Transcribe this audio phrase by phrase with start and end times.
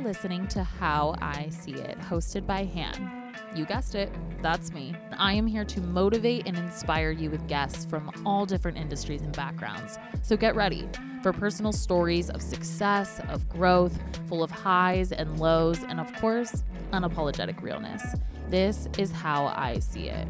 [0.00, 3.34] You're listening to How I See It, hosted by Han.
[3.54, 4.10] You guessed it,
[4.40, 4.94] that's me.
[5.12, 9.30] I am here to motivate and inspire you with guests from all different industries and
[9.36, 9.98] backgrounds.
[10.22, 10.88] So get ready
[11.22, 16.64] for personal stories of success, of growth, full of highs and lows, and of course,
[16.94, 18.02] unapologetic realness.
[18.48, 20.26] This is how I see it.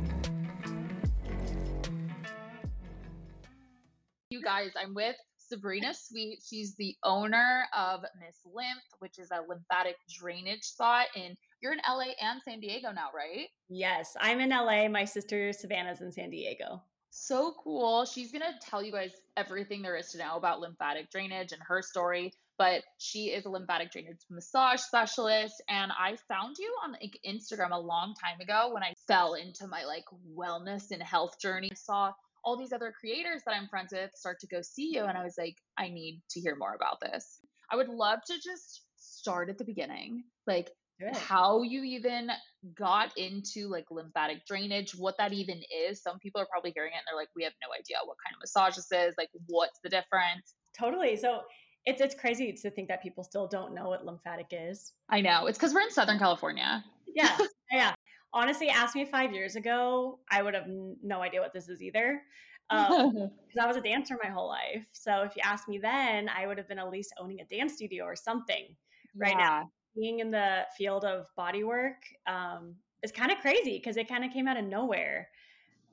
[4.31, 5.15] You guys, I'm with
[5.51, 6.41] Sabrina Sweet.
[6.49, 11.07] She's the owner of Miss Lymph, which is a lymphatic drainage spot.
[11.17, 13.49] And you're in LA and San Diego now, right?
[13.69, 14.89] Yes, I'm in LA.
[14.89, 16.83] My sister Savannah's in San Diego.
[17.11, 18.05] So cool.
[18.05, 21.61] She's going to tell you guys everything there is to know about lymphatic drainage and
[21.67, 22.33] her story.
[22.57, 25.61] But she is a lymphatic drainage massage specialist.
[25.69, 29.67] And I found you on like Instagram a long time ago when I fell into
[29.67, 30.05] my like
[30.37, 31.71] wellness and health journey.
[31.73, 32.13] I saw
[32.45, 35.05] all these other creators that I'm friends with start to go see you.
[35.05, 37.39] And I was like, I need to hear more about this.
[37.71, 40.25] I would love to just start at the beginning.
[40.47, 40.71] Like,
[41.15, 42.31] how you even
[42.79, 46.03] got into like lymphatic drainage, what that even is.
[46.03, 48.35] Some people are probably hearing it and they're like, we have no idea what kind
[48.35, 49.15] of massage this is.
[49.17, 50.55] Like, what's the difference?
[50.79, 51.17] Totally.
[51.17, 51.41] So
[51.87, 54.93] it's it's crazy to think that people still don't know what lymphatic is.
[55.09, 55.47] I know.
[55.47, 56.85] It's because we're in Southern California.
[57.15, 57.39] Yeah.
[57.73, 57.95] yeah
[58.33, 62.23] honestly asked me five years ago, I would have no idea what this is either.
[62.69, 64.87] Because um, I was a dancer my whole life.
[64.93, 67.75] So if you asked me then, I would have been at least owning a dance
[67.75, 68.77] studio or something.
[69.17, 71.97] Right now, being in the field of body work
[72.29, 75.29] um, is kind of crazy because it kind of came out of nowhere,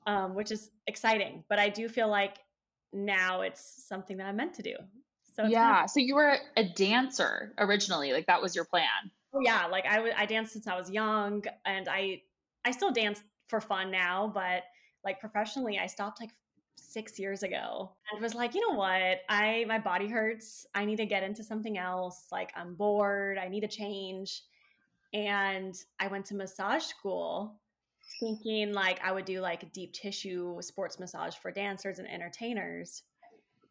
[0.06, 1.44] um, which is exciting.
[1.50, 2.38] But I do feel like
[2.94, 4.76] now it's something that I'm meant to do.
[5.36, 5.86] So yeah.
[5.86, 8.88] so you were a dancer originally, like that was your plan.
[9.34, 12.22] Oh yeah, like I, w- I danced since I was young, and I
[12.68, 14.64] I still dance for fun now, but
[15.06, 16.32] like professionally, I stopped like
[16.76, 19.22] six years ago and was like, you know what?
[19.30, 20.66] I my body hurts.
[20.76, 22.28] I need to get into something else.
[22.30, 23.38] Like I'm bored.
[23.38, 24.44] I need a change.
[25.14, 27.56] And I went to massage school
[28.20, 33.04] thinking like I would do like deep tissue sports massage for dancers and entertainers.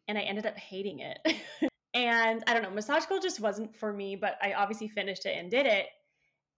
[0.07, 1.19] And I ended up hating it.
[1.93, 5.37] and I don't know, massage school just wasn't for me, but I obviously finished it
[5.37, 5.85] and did it.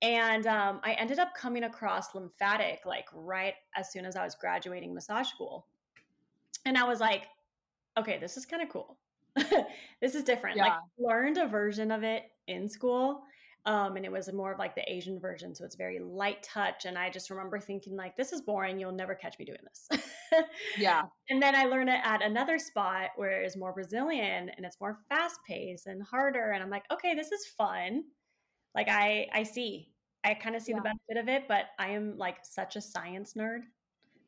[0.02, 4.36] And um, I ended up coming across lymphatic like right as soon as I was
[4.36, 5.66] graduating massage school.
[6.66, 7.28] And I was like,
[7.98, 8.98] okay, this is kind of cool.
[10.02, 10.58] this is different.
[10.58, 10.64] Yeah.
[10.66, 13.24] Like learned a version of it in school.
[13.66, 15.54] Um, and it was more of like the Asian version.
[15.54, 16.86] So it's very light touch.
[16.86, 18.80] And I just remember thinking like, this is boring.
[18.80, 20.02] You'll never catch me doing this.
[20.78, 21.04] yeah.
[21.30, 24.98] And then I learned it at another spot where it's more Brazilian and it's more
[25.10, 26.52] fast paced and harder.
[26.52, 28.04] And I'm like, okay, this is fun
[28.76, 29.90] like i i see
[30.24, 30.78] i kind of see yeah.
[30.78, 33.62] the benefit of it but i am like such a science nerd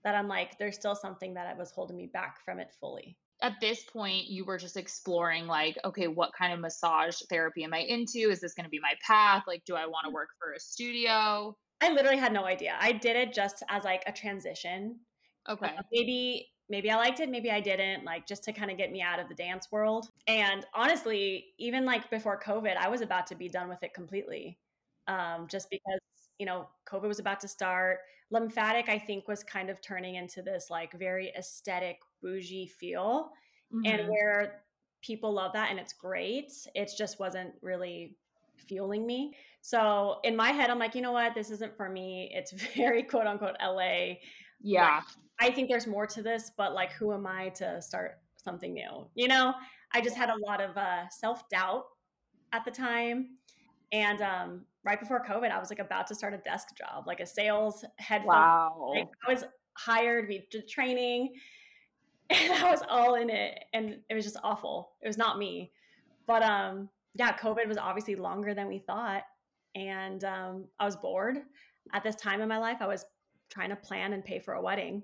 [0.03, 3.17] that i'm like there's still something that i was holding me back from it fully.
[3.43, 7.73] At this point you were just exploring like okay what kind of massage therapy am
[7.73, 8.29] i into?
[8.29, 9.43] Is this going to be my path?
[9.47, 10.15] Like do i want to mm-hmm.
[10.15, 11.55] work for a studio?
[11.81, 12.75] I literally had no idea.
[12.79, 14.99] I did it just as like a transition.
[15.49, 15.65] Okay.
[15.65, 18.91] uh, maybe maybe I liked it, maybe I didn't, like just to kind of get
[18.91, 20.07] me out of the dance world.
[20.25, 24.57] And honestly, even like before COVID, I was about to be done with it completely.
[25.07, 25.99] Um, just because,
[26.39, 27.99] you know, COVID was about to start.
[28.31, 33.31] Lymphatic, I think, was kind of turning into this like very aesthetic, bougie feel.
[33.73, 33.85] Mm-hmm.
[33.85, 34.61] And where
[35.01, 38.15] people love that and it's great, it just wasn't really
[38.55, 39.35] fueling me.
[39.61, 41.35] So in my head, I'm like, you know what?
[41.35, 42.31] This isn't for me.
[42.33, 44.13] It's very quote unquote LA.
[44.61, 44.95] Yeah.
[44.95, 45.03] Like,
[45.41, 49.07] I think there's more to this, but like, who am I to start something new?
[49.15, 49.55] You know,
[49.91, 51.85] I just had a lot of uh, self doubt
[52.53, 53.37] at the time.
[53.91, 57.21] And um, right before COVID, I was like about to start a desk job, like
[57.21, 58.23] a sales head.
[58.23, 58.91] Wow.
[58.95, 59.43] Like, I was
[59.73, 61.33] hired, we did training,
[62.29, 63.63] and I was all in it.
[63.73, 64.91] And it was just awful.
[65.01, 65.71] It was not me.
[66.27, 69.23] But um, yeah, COVID was obviously longer than we thought.
[69.73, 71.39] And um, I was bored.
[71.93, 73.05] At this time in my life, I was
[73.49, 75.01] trying to plan and pay for a wedding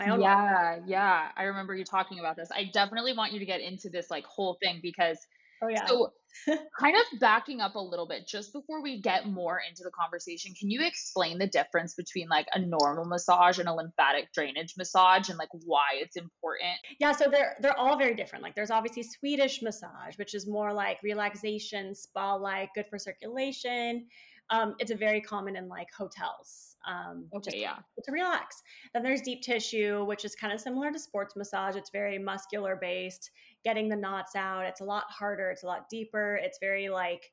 [0.00, 0.82] my own yeah life.
[0.86, 2.48] yeah i remember you talking about this.
[2.52, 5.18] I definitely want you to get into this like whole thing because
[5.62, 5.86] oh yeah.
[5.86, 6.12] so
[6.78, 10.54] kind of backing up a little bit just before we get more into the conversation
[10.58, 15.28] can you explain the difference between like a normal massage and a lymphatic drainage massage
[15.28, 16.78] and like why it's important?
[16.98, 18.44] Yeah so they're they're all very different.
[18.44, 24.06] Like there's obviously swedish massage which is more like relaxation spa like good for circulation
[24.50, 26.76] um, it's a very common in like hotels.
[26.88, 27.76] Um, okay, yeah.
[28.04, 28.62] To relax.
[28.92, 31.76] Then there's deep tissue, which is kind of similar to sports massage.
[31.76, 33.30] It's very muscular based,
[33.64, 34.64] getting the knots out.
[34.64, 35.50] It's a lot harder.
[35.50, 36.40] It's a lot deeper.
[36.42, 37.32] It's very like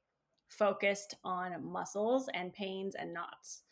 [0.49, 3.63] focused on muscles and pains and knots,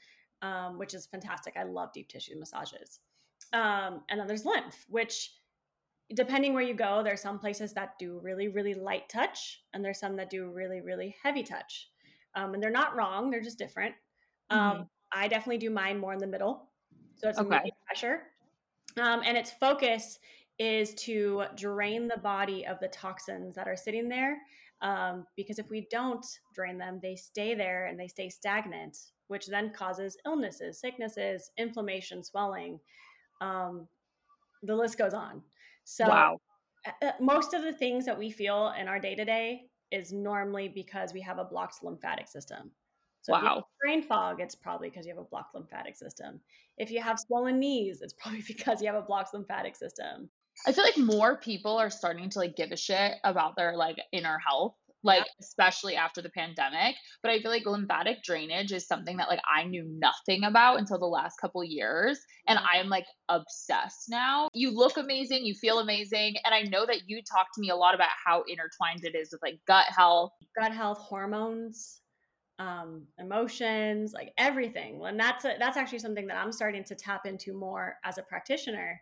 [0.41, 1.56] um, which is fantastic.
[1.57, 3.00] I love deep tissue massages.
[3.53, 5.31] Um, and then there's lymph, which
[6.13, 10.00] depending where you go, there's some places that do really, really light touch, and there's
[10.00, 11.89] some that do really, really heavy touch.
[12.35, 13.95] Um, and they're not wrong, they're just different.
[14.49, 14.89] Um, Mhm.
[15.11, 16.71] I definitely do mine more in the middle.
[17.15, 17.59] So it's a Okay.
[17.59, 18.23] medium pressure.
[18.97, 20.19] Um, and its focus
[20.59, 24.41] is to drain the body of the toxins that are sitting there.
[24.81, 28.97] Um, because if we don't drain them, they stay there and they stay stagnant,
[29.27, 32.79] which then causes illnesses, sicknesses, inflammation, swelling.
[33.41, 33.88] Um,
[34.63, 35.43] the list goes on.
[35.83, 36.39] So, wow.
[37.01, 40.67] uh, most of the things that we feel in our day to day is normally
[40.67, 42.71] because we have a blocked lymphatic system.
[43.21, 43.67] So if you have Wow.
[43.81, 46.39] brain fog, it's probably because you have a blocked lymphatic system.
[46.77, 50.29] If you have swollen knees, it's probably because you have a blocked lymphatic system.
[50.67, 53.97] I feel like more people are starting to like give a shit about their like
[54.11, 56.95] inner health, like especially after the pandemic.
[57.21, 60.99] But I feel like lymphatic drainage is something that like I knew nothing about until
[60.99, 64.49] the last couple years, and I am like obsessed now.
[64.53, 67.75] You look amazing, you feel amazing, and I know that you talk to me a
[67.75, 70.31] lot about how intertwined it is with like gut health.
[70.59, 72.01] Gut health, hormones,
[72.59, 75.01] um, emotions, like everything.
[75.05, 78.23] And that's a, that's actually something that I'm starting to tap into more as a
[78.23, 78.99] practitioner,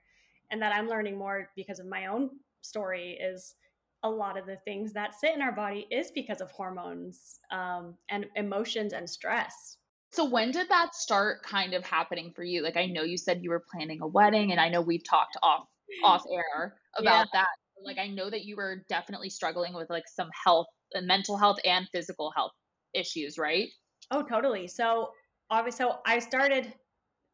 [0.51, 2.29] and that I'm learning more because of my own
[2.61, 3.17] story.
[3.21, 3.55] Is
[4.03, 7.95] a lot of the things that sit in our body is because of hormones um,
[8.09, 9.77] and emotions and stress.
[10.11, 12.61] So when did that start kind of happening for you?
[12.61, 15.37] Like I know you said you were planning a wedding and I know we've talked
[15.41, 15.65] off
[16.03, 17.47] off air about that.
[17.83, 21.57] Like I know that you were definitely struggling with like some health and mental health
[21.65, 22.51] and physical health
[22.93, 23.69] issues, right?
[24.11, 24.67] Oh, totally.
[24.67, 25.11] So
[25.49, 26.73] obviously, so I started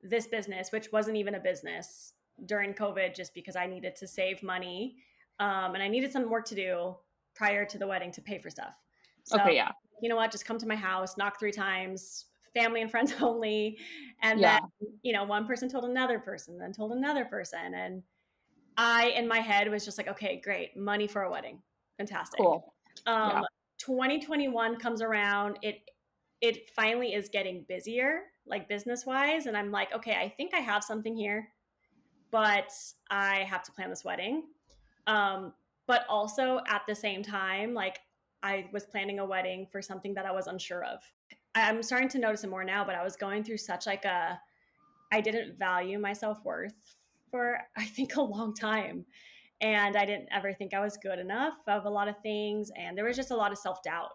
[0.02, 2.14] this business, which wasn't even a business
[2.46, 4.96] during COVID, just because I needed to save money
[5.40, 6.96] um, and I needed some work to do
[7.36, 8.74] prior to the wedding to pay for stuff.
[9.24, 9.72] So, okay, yeah.
[10.02, 10.32] you know what?
[10.32, 13.78] Just come to my house, knock three times, family and friends only,
[14.22, 14.60] and Yeah.
[14.60, 18.04] then you know one person told another person, then told another person, and
[18.78, 21.62] I in my head was just like, okay, great, money for a wedding,
[21.98, 22.40] fantastic.
[22.40, 22.74] Cool.
[23.06, 23.42] Um, Yeah.
[23.80, 25.58] 2021 comes around.
[25.62, 25.82] It
[26.42, 30.60] it finally is getting busier, like business wise, and I'm like, okay, I think I
[30.60, 31.50] have something here,
[32.32, 32.72] but
[33.10, 34.44] I have to plan this wedding.
[35.10, 35.54] Um,
[35.88, 38.00] but also at the same time, like
[38.44, 41.00] I was planning a wedding for something that I was unsure of.
[41.56, 44.40] I'm starting to notice it more now, but I was going through such like a
[45.12, 46.76] I didn't value my self worth
[47.32, 49.06] for I think a long time.
[49.62, 52.72] And I didn't ever think I was good enough of a lot of things.
[52.78, 54.12] And there was just a lot of self doubt.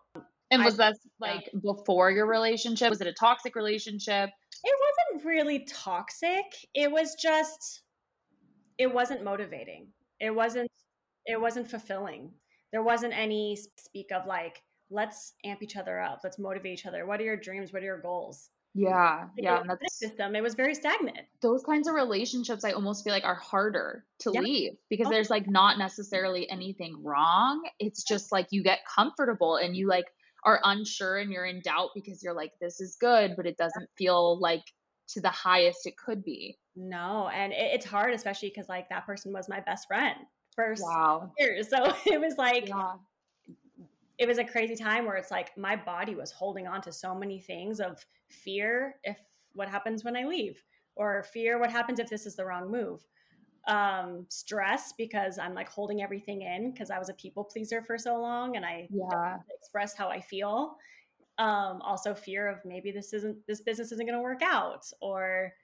[0.50, 2.88] And I- was that like before your relationship?
[2.88, 4.30] Was it a toxic relationship?
[4.62, 4.76] It
[5.12, 6.44] wasn't really toxic.
[6.74, 7.82] It was just,
[8.78, 9.88] it wasn't motivating.
[10.20, 10.70] It wasn't,
[11.26, 12.32] it wasn't fulfilling.
[12.72, 16.20] There wasn't any speak of like, let's amp each other up.
[16.24, 17.06] Let's motivate each other.
[17.06, 17.72] What are your dreams?
[17.72, 18.50] What are your goals?
[18.76, 20.34] Yeah, Like, yeah, and that's system.
[20.34, 21.20] It was very stagnant.
[21.42, 24.40] those kinds of relationships I almost feel like are harder to Yeah.
[24.40, 25.10] leave because Oh.
[25.10, 27.62] there's like not necessarily anything wrong.
[27.78, 30.06] It's just like you get comfortable and you like
[30.42, 33.88] are unsure and you're in doubt because you're like this is good but it doesn't
[33.96, 34.64] feel like
[35.06, 36.58] to the highest it could be.
[36.74, 40.16] No, and it, it's hard, especially because like that person was my best friend
[40.54, 41.36] for s- Wow.
[41.38, 41.68] years.
[41.70, 42.98] So it was like Yeah.
[44.18, 47.14] it was a crazy time where it's like my body was holding on to so
[47.14, 49.18] many things of fear if
[49.54, 50.64] what happens when I leave,
[50.96, 53.06] or fear what happens if this is the wrong move.
[53.66, 57.98] Um, stress because I'm like holding everything in because I was a people pleaser for
[57.98, 59.42] so long and I Yeah.
[59.50, 60.76] express how I feel.
[61.38, 65.54] Um, also fear of maybe this isn't this business isn't going to work out, or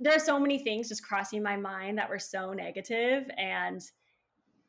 [0.00, 3.80] there are so many things just crossing my mind that were so negative, and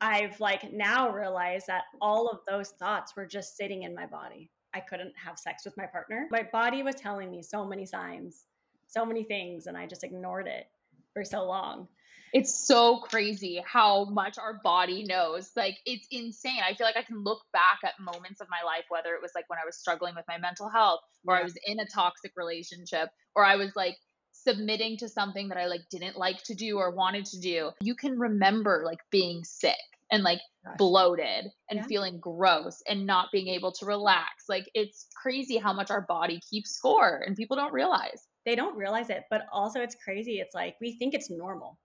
[0.00, 4.50] I've like now realized that all of those thoughts were just sitting in my body.
[4.74, 6.28] I couldn't have sex with my partner.
[6.30, 8.44] My body was telling me so many signs,
[8.86, 10.66] so many things, and I just ignored it
[11.14, 11.88] for so long.
[12.32, 15.50] It's so crazy how much our body knows.
[15.54, 16.60] Like, it's insane.
[16.66, 19.32] I feel like I can look back at moments of my life, whether it was
[19.34, 22.32] like when I was struggling with my mental health, or I was in a toxic
[22.34, 23.98] relationship, or I was like
[24.42, 27.70] submitting to something that I like didn't like to do or wanted to do.
[27.80, 29.76] You can remember like being sick
[30.10, 30.76] and like Gosh.
[30.78, 31.86] bloated and Yeah.
[31.86, 34.44] feeling gross and not being able to relax.
[34.48, 38.28] Like, it's crazy how much our body keeps score and people don't realize.
[38.44, 40.38] They don't realize it, but also it's crazy.
[40.40, 41.78] It's like we think it's normal.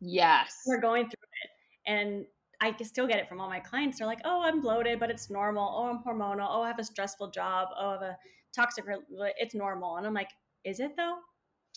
[0.00, 0.62] Yes.
[0.66, 1.50] we're going through it
[1.90, 2.24] and
[2.60, 5.08] i can still get it from all my clients they're like oh i'm bloated but
[5.10, 8.16] it's normal oh i'm hormonal oh i have a stressful job oh i have a
[8.54, 10.28] toxic re- it's normal and i'm like
[10.64, 11.16] is it though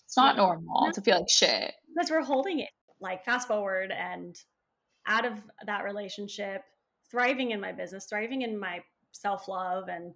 [0.07, 0.47] It's not No.
[0.47, 0.91] normal No.
[0.93, 1.73] to feel like shit.
[1.93, 4.35] because we're holding it like fast forward and
[5.05, 6.63] out of that relationship
[7.11, 10.13] thriving in my business thriving in my self-love and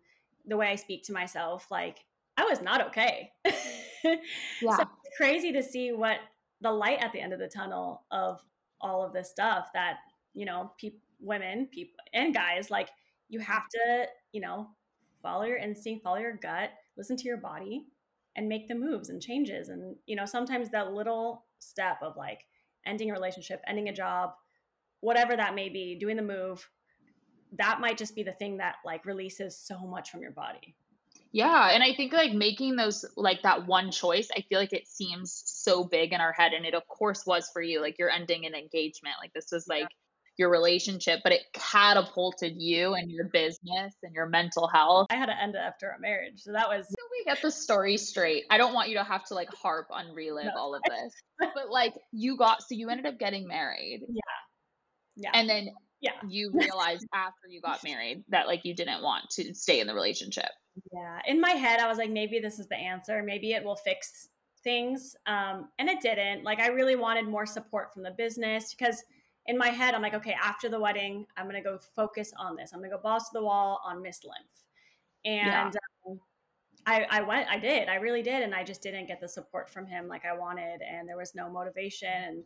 [0.47, 1.99] the way i speak to myself like
[2.37, 3.31] i was not okay
[4.03, 4.77] Yeah.
[4.77, 6.17] so it's crazy to see what
[6.61, 8.41] the light at the end of the tunnel of
[8.81, 9.97] all of this stuff that
[10.33, 12.89] you know people women people and guys like
[13.29, 14.67] you have to you know
[15.21, 17.85] follow your instinct, follow your gut, listen to your body
[18.35, 19.69] and make the moves and changes.
[19.69, 22.45] And, you know, sometimes that little step of like
[22.85, 24.31] ending a relationship, ending a job,
[25.01, 26.67] whatever that may be, doing the move,
[27.57, 30.75] that might just be the thing that like releases so much from your body.
[31.33, 34.87] Yeah, and I think like making those like that one choice, I feel like it
[34.87, 37.81] seems so big in our head and it of course was for you.
[37.81, 39.15] Like you're ending an engagement.
[39.21, 39.87] Like this was like
[40.37, 45.07] your relationship, but it catapulted you and your business and your mental health.
[45.09, 46.41] I had to end it after a marriage.
[46.41, 46.93] So that was
[47.25, 48.45] get the story straight.
[48.49, 50.51] I don't want you to have to like harp on relive no.
[50.57, 51.13] all of this.
[51.39, 54.01] but like you got so you ended up getting married.
[54.07, 54.21] Yeah.
[55.15, 55.31] Yeah.
[55.33, 55.69] And then
[56.01, 56.11] yeah.
[56.27, 59.93] you realized after you got married that like you didn't want to stay in the
[59.93, 60.49] relationship.
[60.93, 61.19] Yeah.
[61.25, 63.21] In my head I was like maybe this is the answer.
[63.23, 64.29] Maybe it will fix
[64.63, 65.15] things.
[65.25, 66.43] Um and it didn't.
[66.43, 69.03] Like I really wanted more support from the business because
[69.47, 72.55] in my head, I'm like, okay, after the wedding, I'm going to go focus on
[72.55, 72.71] this.
[72.73, 74.35] I'm going to go balls to the wall on Miss Lymph.
[75.25, 75.79] And yeah.
[76.85, 78.43] I, I went, I did, I really did.
[78.43, 80.81] And I just didn't get the support from him like I wanted.
[80.81, 82.09] And there was no motivation.
[82.09, 82.43] And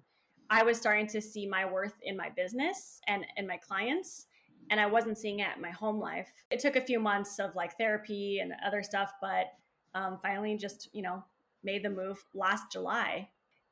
[0.49, 4.27] I was starting to see my worth in my business and in my clients.
[4.69, 6.31] And I wasn't seeing it in my home life.
[6.49, 9.47] It took a few months of like therapy and other stuff, but
[9.93, 11.23] um, finally just, you know,
[11.63, 13.29] made the move last July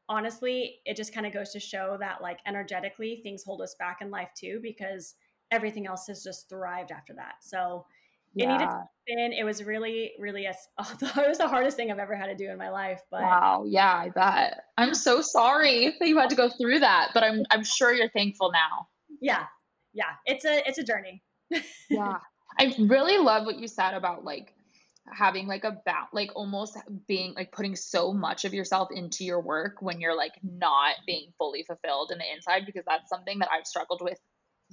[0.10, 4.00] honestly, it just kind of goes to show that like energetically things hold us back
[4.02, 5.16] in life too because
[5.52, 7.36] everything else has just thrived after that.
[7.42, 7.86] So
[8.36, 8.46] yeah.
[8.46, 9.34] it needed to happen.
[9.34, 12.50] It was really, really a, it was the hardest thing I've ever had to do
[12.50, 13.02] in my life.
[13.12, 14.64] But wow, yeah, I bet.
[14.78, 18.10] I'm so sorry that you had to go through that, but I'm I'm sure you're
[18.10, 18.88] thankful now.
[19.22, 19.44] Yeah,
[19.94, 21.24] yeah, it's a it's a journey.
[21.90, 22.18] yeah,
[22.60, 24.54] I really love what you said about like
[25.12, 29.42] having like a bat like almost being like putting so much of yourself into your
[29.42, 33.50] work when you're like not being fully fulfilled in the inside because that's something that
[33.52, 34.18] I've struggled with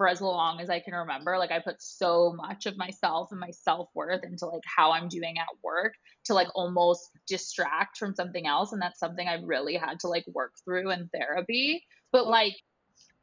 [0.00, 1.36] for as long as I can remember.
[1.36, 5.34] Like I put so much of myself and my self-worth into like how I'm doing
[5.36, 5.92] at work
[6.24, 10.24] to like almost distract from something else and that's something I really had to like
[10.28, 11.84] work through in therapy.
[12.12, 12.54] But like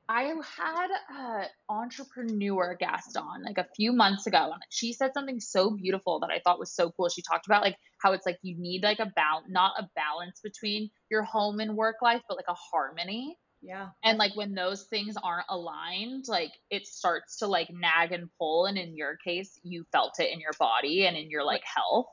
[0.08, 5.40] I had an entrepreneur guest on like a few months ago, and she said something
[5.40, 7.10] so beautiful that I thought was so cool.
[7.10, 10.42] She talked about like how it's like you need like a balance, not a balance
[10.44, 13.36] between your home and work life, but like a harmony.
[13.62, 13.90] Yeah.
[14.04, 18.66] And like when those things aren't aligned, like it starts to like nag and pull.
[18.66, 22.08] And in your case, you felt it in your body and in your like health.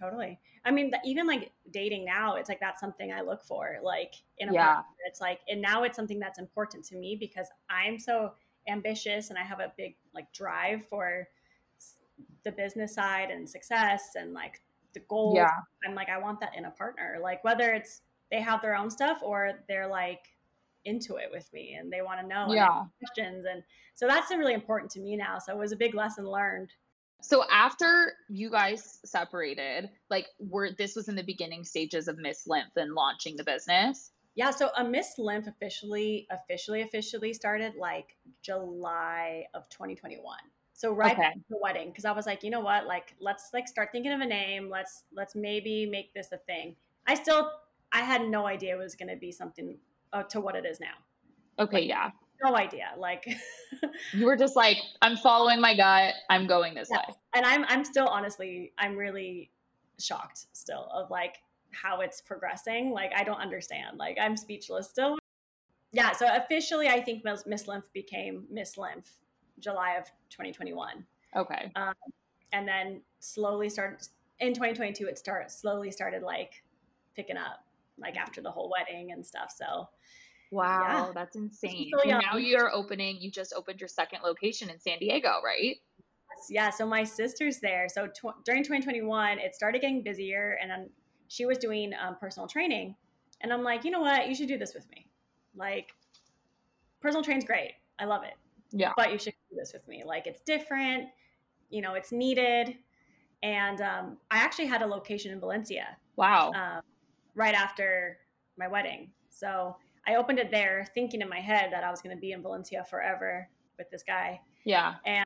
[0.00, 0.38] Totally.
[0.64, 3.78] I mean, even like dating now, it's like that's something I look for.
[3.82, 4.66] Like in a yeah.
[4.66, 8.32] partner, it's like, and now it's something that's important to me because I'm so
[8.68, 11.26] ambitious and I have a big like drive for
[12.44, 14.60] the business side and success and like
[14.92, 15.36] the goals.
[15.36, 15.50] Yeah.
[15.86, 17.18] I'm like, I want that in a partner.
[17.20, 20.20] Like whether it's they have their own stuff or they're like
[20.88, 22.84] into it with me and they want to know yeah.
[22.98, 23.46] questions.
[23.50, 23.62] And
[23.94, 25.38] so that's really important to me now.
[25.38, 26.72] So it was a big lesson learned
[27.20, 32.46] so after you guys separated, like were this was in the beginning stages of Miss
[32.46, 34.12] Lymph and launching the business?
[34.34, 40.22] Yeah, so a Miss Lymph officially officially officially started like July of 2021.
[40.74, 41.22] So right okay.
[41.22, 42.86] after the wedding cuz I was like, you know what?
[42.86, 44.70] Like let's like start thinking of a name.
[44.70, 46.76] Let's let's maybe make this a thing.
[47.06, 47.50] I still
[47.90, 49.78] I had no idea it was going to be something
[50.12, 51.64] uh, to what it is now.
[51.64, 52.10] Okay, like, yeah
[52.42, 52.90] no idea.
[52.96, 53.26] Like
[54.12, 56.14] you were just like, I'm following my gut.
[56.30, 56.98] I'm going this yeah.
[56.98, 57.14] way.
[57.34, 59.50] And I'm I'm still honestly, I'm really
[59.98, 61.38] shocked still of like
[61.70, 62.90] how it's progressing.
[62.90, 63.98] Like I don't understand.
[63.98, 65.18] Like I'm speechless still.
[65.92, 66.12] Yeah.
[66.12, 69.10] So officially, I think Miss Lymph became Miss Lymph
[69.58, 71.04] July of 2021.
[71.36, 71.72] Okay.
[71.76, 71.94] Um,
[72.52, 74.06] and then slowly started
[74.40, 75.06] in 2022.
[75.06, 76.62] It start slowly started like
[77.16, 77.64] picking up
[78.00, 79.52] like after the whole wedding and stuff.
[79.56, 79.88] So
[80.50, 81.12] Wow, yeah.
[81.14, 81.90] that's insane.
[82.02, 85.76] So now you're opening, you just opened your second location in San Diego, right?
[86.48, 87.88] Yeah, so my sister's there.
[87.88, 90.88] So tw- during 2021, it started getting busier, and then
[91.26, 92.94] she was doing um, personal training.
[93.40, 94.28] And I'm like, you know what?
[94.28, 95.06] You should do this with me.
[95.54, 95.92] Like,
[97.00, 97.72] personal training's great.
[97.98, 98.34] I love it.
[98.70, 98.92] Yeah.
[98.96, 100.02] But you should do this with me.
[100.04, 101.08] Like, it's different.
[101.70, 102.76] You know, it's needed.
[103.42, 105.96] And um, I actually had a location in Valencia.
[106.16, 106.52] Wow.
[106.52, 106.82] Um,
[107.34, 108.18] right after
[108.56, 109.10] my wedding.
[109.30, 112.32] So I opened it there thinking in my head that I was going to be
[112.32, 114.40] in Valencia forever with this guy.
[114.64, 114.94] Yeah.
[115.04, 115.24] And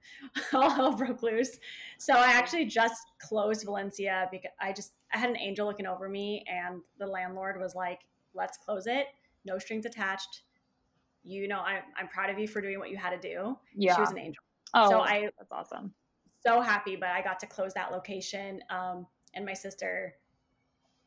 [0.52, 1.58] all hell broke loose.
[1.98, 6.08] So I actually just closed Valencia because I just I had an angel looking over
[6.08, 8.00] me and the landlord was like,
[8.34, 9.06] "Let's close it.
[9.44, 10.42] No strings attached.
[11.24, 13.94] You know, I'm I'm proud of you for doing what you had to do." Yeah.
[13.94, 14.42] She was an angel.
[14.74, 15.92] Oh, so I that's awesome.
[16.44, 18.60] So happy, but I got to close that location.
[18.70, 20.14] Um, and my sister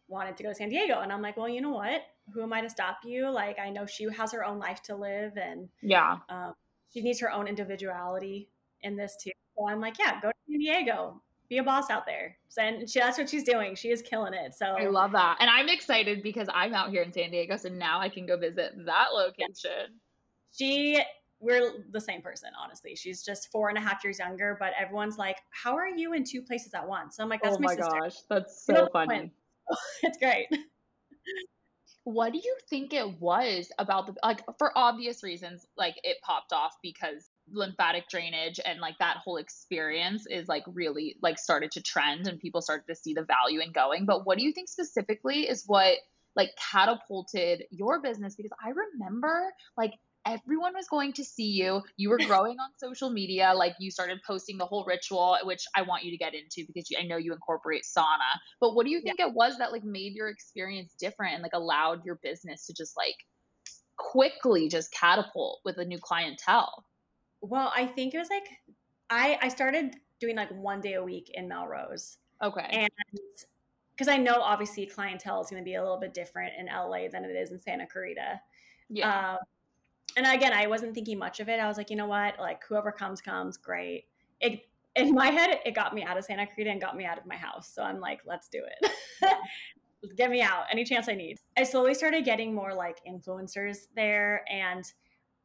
[0.07, 0.99] wanted to go to San Diego.
[0.99, 2.01] And I'm like, well, you know what?
[2.33, 3.29] Who am I to stop you?
[3.29, 6.53] Like, I know she has her own life to live and yeah, um,
[6.93, 8.49] she needs her own individuality
[8.81, 9.31] in this too.
[9.57, 11.21] So I'm like, yeah, go to San Diego.
[11.49, 12.37] be a boss out there.
[12.57, 13.75] And she, that's what she's doing.
[13.75, 14.53] She is killing it.
[14.55, 15.37] So I love that.
[15.39, 17.57] And I'm excited because I'm out here in San Diego.
[17.57, 19.99] So now I can go visit that location.
[20.57, 21.01] She,
[21.39, 22.95] we're the same person, honestly.
[22.95, 26.23] She's just four and a half years younger, but everyone's like, How are you in
[26.23, 27.17] two places at once?
[27.17, 27.99] So I'm like, That's oh my, my sister.
[28.01, 28.15] gosh.
[28.29, 29.31] That's so funny.
[30.03, 30.47] it's great.
[32.03, 36.53] What do you think it was about the like for obvious reasons like it popped
[36.53, 41.81] off because lymphatic drainage and like that whole experience is like really like started to
[41.81, 44.69] trend and people started to see the value in going but what do you think
[44.69, 45.97] specifically is what
[46.35, 49.93] like catapulted your business because i remember like
[50.25, 54.19] everyone was going to see you you were growing on social media like you started
[54.25, 57.17] posting the whole ritual which i want you to get into because you, i know
[57.17, 59.27] you incorporate sauna but what do you think yeah.
[59.27, 62.97] it was that like made your experience different and like allowed your business to just
[62.97, 63.15] like
[63.97, 66.83] quickly just catapult with a new clientele
[67.49, 68.47] well, I think it was like
[69.09, 72.17] I I started doing like one day a week in Melrose.
[72.43, 72.67] Okay.
[72.71, 72.89] And
[73.91, 77.07] because I know obviously clientele is going to be a little bit different in LA
[77.11, 78.41] than it is in Santa Clarita.
[78.89, 79.33] Yeah.
[79.33, 79.37] Um,
[80.15, 81.59] and again, I wasn't thinking much of it.
[81.59, 82.39] I was like, you know what?
[82.39, 83.57] Like whoever comes, comes.
[83.57, 84.05] Great.
[84.39, 87.17] It in my head, it got me out of Santa Clarita and got me out
[87.17, 87.69] of my house.
[87.73, 88.91] So I'm like, let's do it.
[90.15, 91.37] Get me out any chance I need.
[91.57, 94.85] I slowly started getting more like influencers there and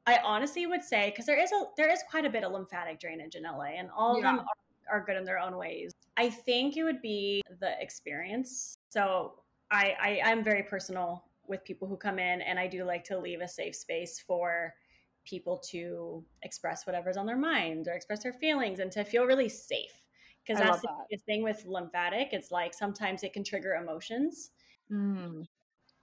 [0.06, 2.98] I honestly would say because there is a there is quite a bit of lymphatic
[2.98, 4.30] drainage in LA, and all yeah.
[4.30, 4.46] of them
[4.90, 5.92] are, are, good in their own ways.
[6.16, 8.78] I think it would be the experience.
[8.88, 9.34] So
[9.70, 13.18] I, I I'm very personal with people who come in, and I do like to
[13.18, 14.72] leave a safe space for
[15.26, 19.48] people to express whatever's on their mind or express their feelings and to feel really
[19.50, 19.92] safe.
[20.46, 21.20] Because that's the that.
[21.26, 22.28] thing with lymphatic.
[22.32, 24.50] It's like sometimes it can trigger emotions.
[24.90, 25.44] Mm.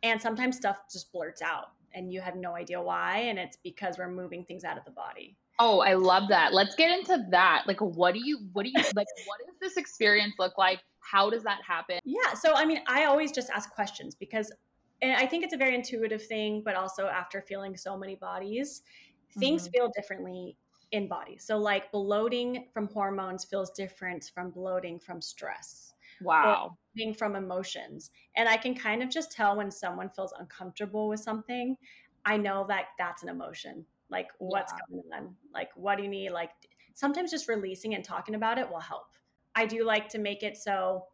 [0.04, 3.98] And sometimes stuff just blurts out and you have no idea why and it's because
[3.98, 7.64] we're moving things out of the body oh i love that let's get into that
[7.68, 11.30] like what do you what do you like what does this experience look like how
[11.30, 14.52] does that happen yeah so i mean i always just ask questions because
[15.02, 18.82] and i think it's a very intuitive thing but also after feeling so many bodies
[19.40, 19.72] things mm-hmm.
[19.72, 20.58] feel differently
[20.92, 25.88] in bodies so like bloating from hormones feels different from bloating from stress
[26.22, 26.78] Wow.
[26.96, 28.12] Being from emotions.
[28.36, 31.76] And I can kind of just tell when someone feels uncomfortable with something,
[32.26, 33.86] I know that that's an emotion.
[34.10, 34.80] Like, what's yeah.
[34.90, 35.36] going on?
[35.54, 36.32] Like, what do you need?
[36.32, 36.52] Like,
[36.94, 39.08] sometimes just releasing and talking about it will help.
[39.56, 41.06] I do like to make it so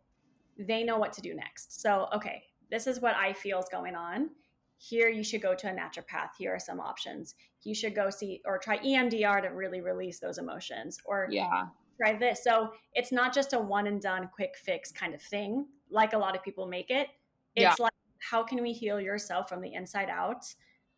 [0.57, 1.81] they know what to do next.
[1.81, 2.43] So, okay,
[2.73, 4.31] this is what I feel is going on.
[4.79, 6.31] Here, you should go to a naturopath.
[6.39, 7.35] Here are some options.
[7.61, 10.97] You should go see or try EMDR to really release those emotions.
[11.05, 11.67] Or, yeah,
[12.01, 12.43] try this.
[12.43, 16.17] So it's not just a one and done quick fix kind of thing, like a
[16.17, 17.09] lot of people make it.
[17.55, 17.83] It's yeah.
[17.83, 17.93] like,
[18.31, 20.43] how can we heal yourself from the inside out?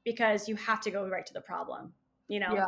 [0.06, 1.92] Because you have to go right to the problem.
[2.30, 2.66] You know, yeah.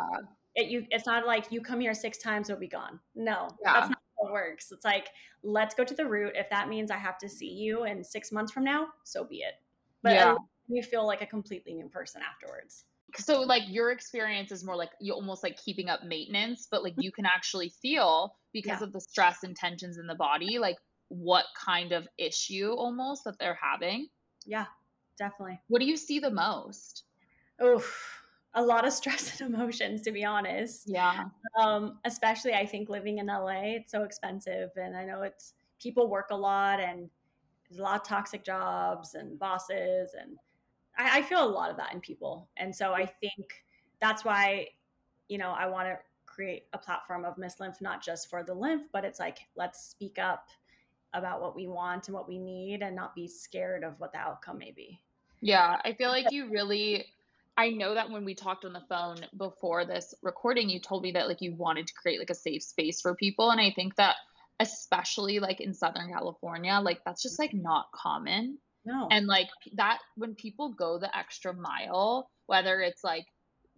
[0.55, 2.99] it you it's not like you come here six times, it'll be gone.
[3.15, 3.73] No, yeah.
[3.73, 4.71] that's not works.
[4.71, 5.09] It's like,
[5.43, 6.33] let's go to the root.
[6.35, 9.37] If that means I have to see you in six months from now, so be
[9.37, 9.55] it.
[10.03, 10.35] But yeah.
[10.67, 14.91] you feel like a completely new person afterwards so like your experience is more like
[14.99, 18.87] you almost like keeping up maintenance but like you can actually feel because yeah.
[18.87, 20.77] of the stress and tensions in the body like
[21.09, 24.07] what kind of issue almost that they're having
[24.45, 24.65] yeah
[25.17, 27.03] definitely what do you see the most
[27.61, 27.83] oh
[28.57, 31.25] a lot of stress and emotions to be honest yeah
[31.59, 36.09] um especially i think living in la it's so expensive and i know it's people
[36.09, 37.09] work a lot and
[37.69, 40.37] there's a lot of toxic jobs and bosses and
[40.97, 42.49] I, I feel a lot of that in people.
[42.57, 43.63] And so I think
[44.01, 44.67] that's why,
[45.29, 48.53] you know, I want to create a platform of Miss Lymph, not just for the
[48.53, 50.49] lymph, but it's like, let's speak up
[51.13, 54.19] about what we want and what we need and not be scared of what the
[54.19, 54.99] outcome may be.
[55.41, 57.05] Yeah, I feel like you really
[57.57, 61.11] I know that when we talked on the phone before this recording, you told me
[61.13, 63.49] that like you wanted to create like a safe space for people.
[63.49, 64.15] And I think that
[64.59, 68.59] especially like in Southern California, like that's just like not common.
[68.85, 69.07] No.
[69.09, 73.25] And like that, when people go the extra mile, whether it's like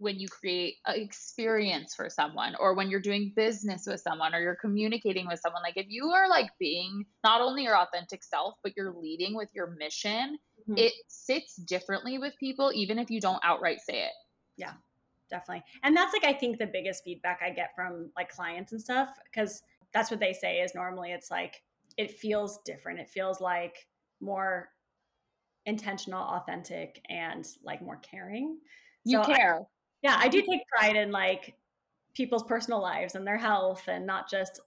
[0.00, 4.40] when you create an experience for someone or when you're doing business with someone or
[4.40, 8.54] you're communicating with someone, like if you are like being not only your authentic self,
[8.62, 10.76] but you're leading with your mission, mm-hmm.
[10.76, 14.12] it sits differently with people, even if you don't outright say it.
[14.56, 14.72] Yeah
[15.30, 18.80] definitely and that's like i think the biggest feedback i get from like clients and
[18.80, 19.62] stuff because
[19.94, 21.62] that's what they say is normally it's like
[21.96, 23.86] it feels different it feels like
[24.20, 24.70] more
[25.66, 28.58] intentional, authentic, and like more caring.
[29.04, 29.60] You so care.
[29.60, 29.64] I,
[30.02, 30.50] yeah, I do mm-hmm.
[30.50, 31.54] take pride in like
[32.14, 34.60] people's personal lives and their health and not just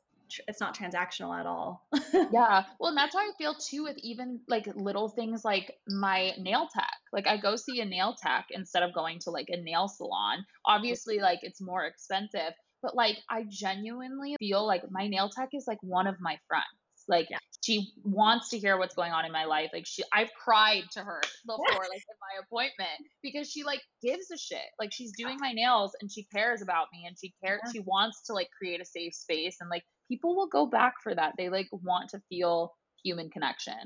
[0.47, 1.85] it's not transactional at all.
[2.31, 2.63] yeah.
[2.79, 6.67] Well, and that's how I feel too with even like little things like my nail
[6.73, 6.93] tech.
[7.11, 10.45] Like I go see a nail tech instead of going to like a nail salon.
[10.65, 15.65] Obviously like it's more expensive, but like I genuinely feel like my nail tech is
[15.67, 16.65] like one of my friends.
[17.07, 17.37] Like yeah.
[17.63, 19.69] she wants to hear what's going on in my life.
[19.73, 21.89] Like she I've cried to her before yes.
[21.89, 24.69] like in my appointment because she like gives a shit.
[24.79, 27.71] Like she's doing my nails and she cares about me and she cares yeah.
[27.71, 31.15] she wants to like create a safe space and like people will go back for
[31.15, 31.33] that.
[31.37, 33.79] They like want to feel human connection.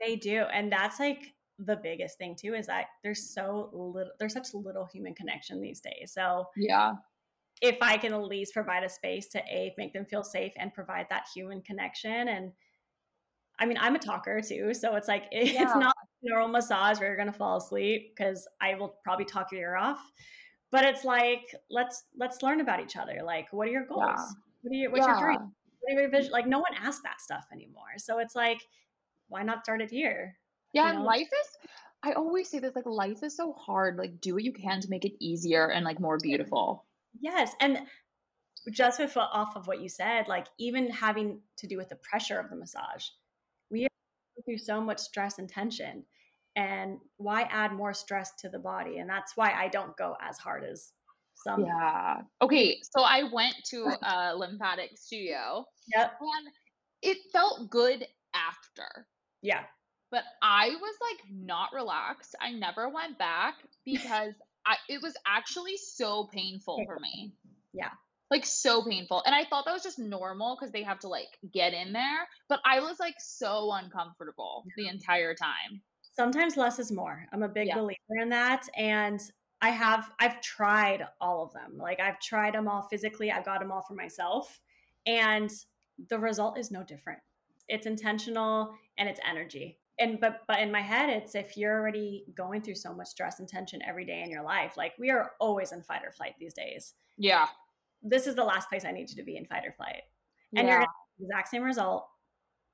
[0.00, 0.44] They do.
[0.52, 1.26] And that's like
[1.58, 5.80] the biggest thing too is that there's so little there's such little human connection these
[5.80, 6.12] days.
[6.12, 6.92] So yeah.
[7.62, 10.74] If I can at least provide a space to a make them feel safe and
[10.74, 12.50] provide that human connection and
[13.58, 15.74] I mean, I'm a talker too, so it's like it's yeah.
[15.74, 19.76] not normal massage where you're gonna fall asleep because I will probably talk your ear
[19.76, 20.00] off.
[20.70, 23.20] But it's like let's let's learn about each other.
[23.24, 24.02] Like, what are your goals?
[24.02, 24.24] Yeah.
[24.62, 25.18] What are your what's yeah.
[25.18, 25.52] your dream?
[25.80, 26.32] What are your vision?
[26.32, 27.98] Like, no one asks that stuff anymore.
[27.98, 28.66] So it's like,
[29.28, 30.36] why not start it here?
[30.72, 31.04] Yeah, you know?
[31.04, 31.70] life is.
[32.02, 33.96] I always say this like life is so hard.
[33.96, 36.84] Like, do what you can to make it easier and like more beautiful.
[37.20, 37.78] Yes, and
[38.70, 42.38] just with off of what you said, like even having to do with the pressure
[42.38, 43.06] of the massage
[44.44, 46.04] through so much stress and tension
[46.56, 48.98] and why add more stress to the body?
[48.98, 50.92] And that's why i don't go as hard as
[51.36, 52.20] some yeah.
[52.40, 56.12] Okay so i went to a lymphatic studio yep.
[56.20, 56.48] and
[57.02, 59.06] it felt good after.
[59.42, 59.62] Yeah.
[60.10, 62.34] But i was like not relaxed.
[62.40, 63.54] I never went back
[63.84, 64.34] because
[64.66, 67.34] I, it was actually so painful for me.
[67.74, 67.90] Yeah
[68.34, 69.22] like so painful.
[69.24, 72.28] And I thought that was just normal because they have to like get in there.
[72.48, 75.80] But I was like so uncomfortable the entire time.
[76.16, 77.26] Sometimes less is more.
[77.32, 77.76] I'm a big yeah.
[77.76, 78.66] believer in that.
[78.76, 79.20] And
[79.62, 81.78] I have, I've tried all of them.
[81.78, 84.60] Like I've tried them all physically, I've got them all for myself.
[85.06, 85.50] And
[86.10, 87.20] the result is no different.
[87.68, 89.78] It's intentional and it's energy.
[90.00, 93.38] And but but in my head, it's if you're already going through so much stress
[93.38, 96.34] and tension every day in your life, like we are always in fight or flight
[96.40, 96.94] these days.
[97.16, 97.46] Yeah
[98.04, 100.02] this is the last place I need you to be in fight or flight.
[100.56, 100.74] And yeah.
[100.78, 100.86] you're
[101.18, 102.06] the exact same result,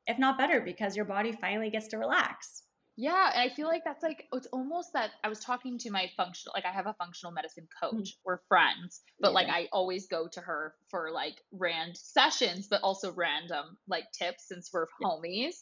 [0.07, 2.65] if not better, because your body finally gets to relax.
[2.97, 6.11] Yeah, and I feel like that's like it's almost that I was talking to my
[6.19, 7.93] functional like I have a functional medicine coach.
[7.95, 8.21] Mm-hmm.
[8.27, 9.35] We're friends, but yeah.
[9.35, 14.49] like I always go to her for like rand sessions, but also random like tips
[14.49, 15.09] since we're yeah.
[15.09, 15.55] homies.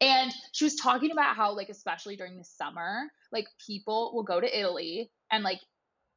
[0.00, 4.40] And she was talking about how like especially during the summer, like people will go
[4.40, 5.58] to Italy and like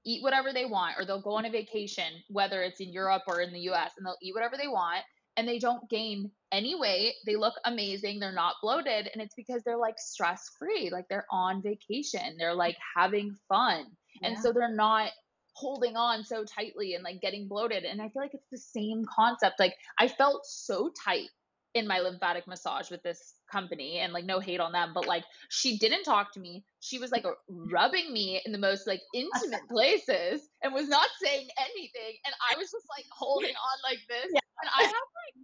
[0.08, 3.42] eat whatever they want or they'll go on a vacation whether it's in Europe or
[3.42, 5.04] in the US and they'll eat whatever they want
[5.36, 9.62] and they don't gain any weight they look amazing they're not bloated and it's because
[9.64, 13.86] they're like stress free like they're on vacation they're like having fun
[14.22, 14.30] yeah.
[14.30, 15.12] and so they're not
[15.54, 19.04] holding on so tightly and like getting bloated and i feel like it's the same
[19.14, 21.28] concept like i felt so tight
[21.74, 25.24] in my lymphatic massage with this company and like no hate on them but like
[25.50, 26.64] she didn't talk to me.
[26.80, 31.48] She was like rubbing me in the most like intimate places and was not saying
[31.60, 32.18] anything.
[32.26, 34.32] And i was just like holding on like this.
[34.34, 34.40] Yeah.
[34.62, 35.44] and i have like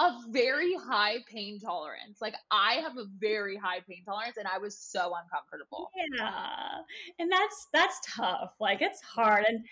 [0.00, 2.20] a very high pain tolerance.
[2.20, 5.90] Like i have a very high pain tolerance and i was so uncomfortable.
[6.16, 6.80] Yeah.
[7.18, 8.54] And that's that's tough.
[8.60, 9.44] Like it's hard.
[9.48, 9.64] And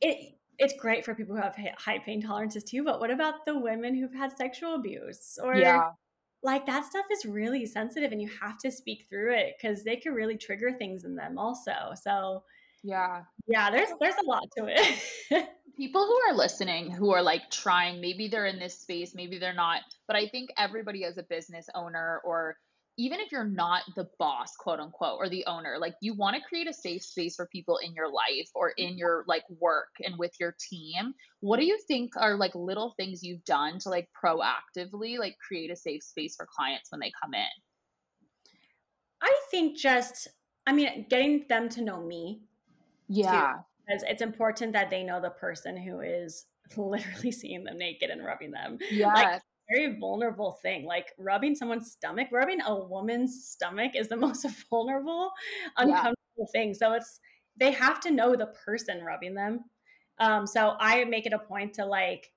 [0.00, 3.58] it it's great for people who have high pain tolerances too but what about the
[3.58, 5.90] women who've had sexual abuse or yeah
[6.46, 9.96] like that stuff is really sensitive and you have to speak through it because they
[9.96, 12.42] can really trigger things in them also so
[12.84, 13.22] yeah.
[13.48, 15.48] yeah there's there's a lot to it.
[15.76, 19.52] People who are listening who are like trying maybe they're in this space maybe they're
[19.52, 22.56] not but i think everybody as a business owner or
[22.98, 26.42] even if you're not the boss quote unquote or the owner like you want to
[26.48, 28.98] create a safe space for people in your life or in mm-hmm.
[28.98, 31.12] your like work and with your team.
[31.40, 35.70] What do you think are like little things you've done to like proactively like create
[35.70, 37.46] a safe space for clients when they come in?
[39.22, 40.28] I think just
[40.66, 42.40] i mean getting them to know me
[43.08, 43.54] yeah.
[43.86, 48.24] because it's important that they know the person who is literally seeing them naked and
[48.24, 48.78] rubbing them.
[48.90, 50.84] Yeah like, very vulnerable thing.
[50.84, 55.30] Like rubbing someone's stomach, rubbing a woman's stomach is the most vulnerable,
[55.76, 56.44] uncomfortable yeah.
[56.52, 56.74] thing.
[56.74, 57.20] So it's
[57.58, 59.64] they have to know the person rubbing them.
[60.18, 62.30] Um, so I make it a point to like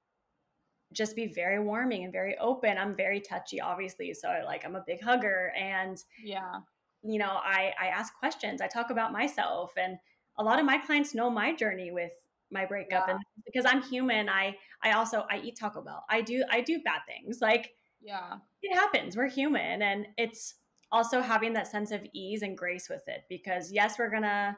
[0.94, 2.78] just be very warming and very open.
[2.78, 4.14] I'm very touchy, obviously.
[4.14, 6.60] So like I'm a big hugger and yeah,
[7.04, 8.62] you know, I I ask questions.
[8.62, 9.98] I talk about myself and
[10.38, 12.14] a lot of my clients know my journey with
[12.52, 13.14] my breakup yeah.
[13.14, 16.80] and because i'm human i i also i eat taco bell i do i do
[16.84, 20.56] bad things like yeah it happens we're human and it's
[20.92, 24.58] also having that sense of ease and grace with it because yes we're gonna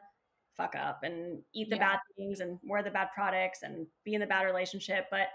[0.56, 1.91] fuck up and eat the yeah.
[1.91, 5.27] bad things and wear the bad products and be in the bad relationship but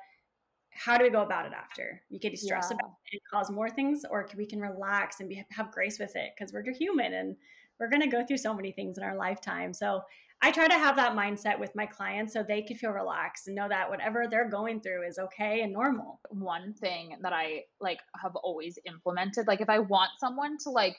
[0.71, 2.77] how do we go about it after you can stress yeah.
[2.77, 6.15] about it and cause more things or we can relax and be, have grace with
[6.17, 7.37] it because we're human and
[7.79, 9.73] we're going to go through so many things in our lifetime.
[9.73, 10.03] So
[10.43, 13.57] I try to have that mindset with my clients so they can feel relaxed and
[13.57, 16.21] know that whatever they're going through is okay and normal.
[16.29, 20.97] One thing that I like have always implemented, like if I want someone to like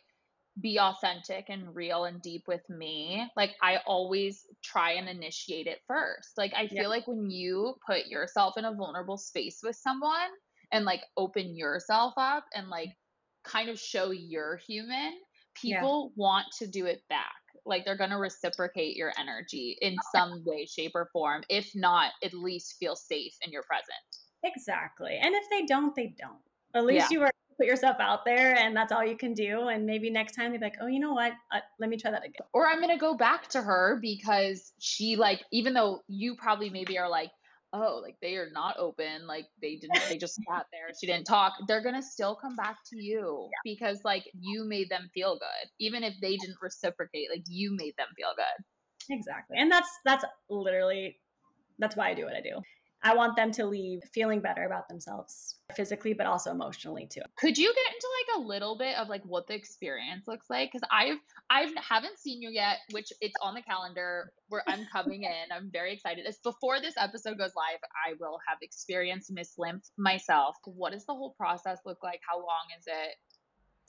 [0.60, 5.82] be authentic and real and deep with me, like I always try and initiate it
[5.88, 6.32] first.
[6.36, 6.88] Like I feel yeah.
[6.88, 10.32] like when you put yourself in a vulnerable space with someone
[10.72, 12.90] and like open yourself up and like
[13.44, 15.14] kind of show you're human,
[15.54, 16.24] people yeah.
[16.24, 17.32] want to do it back.
[17.68, 21.44] Like they're going to reciprocate your energy in some way, shape, or form.
[21.50, 23.88] If not, at least feel safe in your present.
[24.44, 25.20] Exactly.
[25.22, 26.40] And if they don't, they don't.
[26.76, 27.16] At least yeah.
[27.16, 30.36] you were put yourself out there and that's all you can do and maybe next
[30.36, 32.68] time they'd be like oh you know what uh, let me try that again or
[32.68, 37.10] i'm gonna go back to her because she like even though you probably maybe are
[37.10, 37.32] like
[37.74, 41.26] oh like they are not open like they didn't they just sat there she didn't
[41.26, 43.72] talk they're gonna still come back to you yeah.
[43.74, 47.94] because like you made them feel good even if they didn't reciprocate like you made
[47.98, 51.18] them feel good exactly and that's that's literally
[51.80, 52.62] that's why i do what i do
[53.04, 57.22] I want them to leave feeling better about themselves physically, but also emotionally too.
[57.38, 60.72] Could you get into like a little bit of like what the experience looks like?
[60.72, 65.24] Because I've I haven't seen you yet, which it's on the calendar where I'm coming
[65.24, 65.56] in.
[65.56, 66.26] I'm very excited.
[66.26, 67.80] It's before this episode goes live.
[68.06, 70.56] I will have experienced Miss Lymph myself.
[70.66, 72.20] What does the whole process look like?
[72.28, 73.16] How long is it?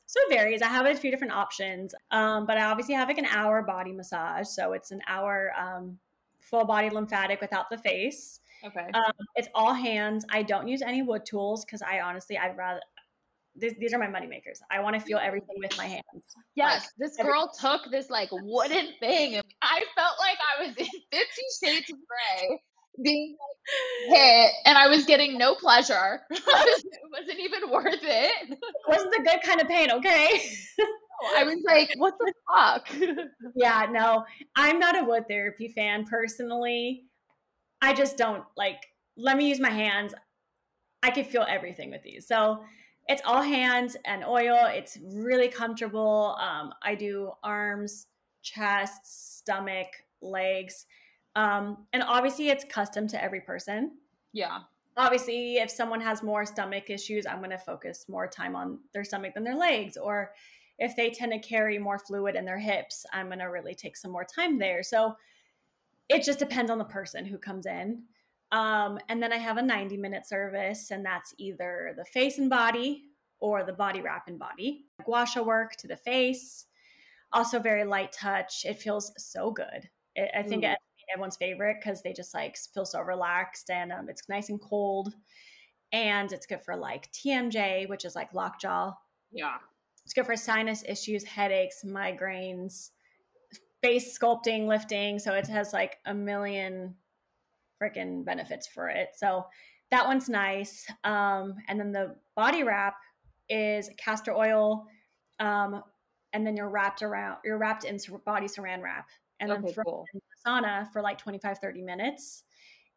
[0.07, 0.63] So it varies.
[0.63, 3.93] I have a few different options, um, but I obviously have like an hour body
[3.93, 4.49] massage.
[4.49, 5.99] So it's an hour um,
[6.41, 8.41] full body lymphatic without the face.
[8.65, 8.87] Okay.
[8.95, 10.25] Um, it's all hands.
[10.31, 12.81] I don't use any wood tools because I honestly, I'd rather.
[13.57, 14.61] These, these are my money makers.
[14.71, 16.05] I want to feel everything with my hands.
[16.55, 17.81] Yes, like, this girl everything.
[17.81, 21.97] took this like wooden thing, and I felt like I was in Fifty Shades of
[22.07, 22.61] Grey,
[23.03, 23.37] being
[24.11, 26.21] like, hit, and I was getting no pleasure.
[26.31, 28.51] it wasn't even worth it.
[28.51, 30.41] It wasn't the good kind of pain, okay?
[31.37, 32.89] I was like, what the fuck?
[33.57, 37.05] yeah, no, I'm not a wood therapy fan personally.
[37.81, 38.83] I just don't like,
[39.17, 40.15] let me use my hands.
[41.03, 42.27] I can feel everything with these.
[42.27, 42.65] So
[43.09, 44.59] it's all hands and oil.
[44.67, 46.37] It's really comfortable.
[46.41, 48.07] Um, I do arms,
[48.43, 49.89] chest, stomach,
[50.21, 50.87] legs.
[51.35, 53.93] Um, and obviously, it's custom to every person.
[54.33, 54.61] Yeah.
[54.97, 59.05] Obviously, if someone has more stomach issues, I'm going to focus more time on their
[59.05, 59.97] stomach than their legs.
[59.97, 60.33] Or
[60.79, 63.97] if they tend to carry more fluid in their hips, I'm going to really take
[63.97, 64.83] some more time there.
[64.83, 65.15] So
[66.09, 68.05] it just depends on the person who comes in.
[68.51, 72.49] Um, and then I have a 90 minute service, and that's either the face and
[72.49, 73.05] body
[73.41, 74.87] or the body wrap and body.
[75.05, 76.67] Gua sha work to the face,
[77.33, 78.65] also very light touch.
[78.65, 79.89] It feels so good.
[80.15, 80.75] It, I think mm.
[81.13, 85.15] everyone's favorite because they just like feel so relaxed and um, it's nice and cold.
[85.93, 88.93] And it's good for like TMJ, which is like lockjaw.
[89.31, 89.57] Yeah.
[90.05, 92.91] It's good for sinus issues, headaches, migraines,
[93.83, 95.19] face sculpting, lifting.
[95.19, 96.95] So it has like a million
[97.83, 99.11] freaking benefits for it.
[99.17, 99.47] So
[99.91, 100.87] that one's nice.
[101.05, 102.97] Um, and then the body wrap
[103.49, 104.87] is castor oil.
[105.41, 105.83] Um,
[106.33, 109.09] and then you're wrapped around, you're wrapped in body saran wrap
[109.41, 110.05] and okay, then thrown cool.
[110.13, 112.45] in the sauna for like 25, 30 minutes.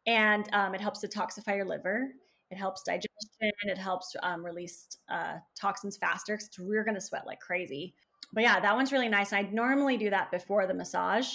[0.06, 2.08] And um, it helps detoxify your liver.
[2.50, 3.52] It helps digestion.
[3.62, 7.94] It helps um, release uh, toxins faster because we're going to sweat like crazy
[8.32, 9.32] but yeah, that one's really nice.
[9.32, 11.28] I normally do that before the massage.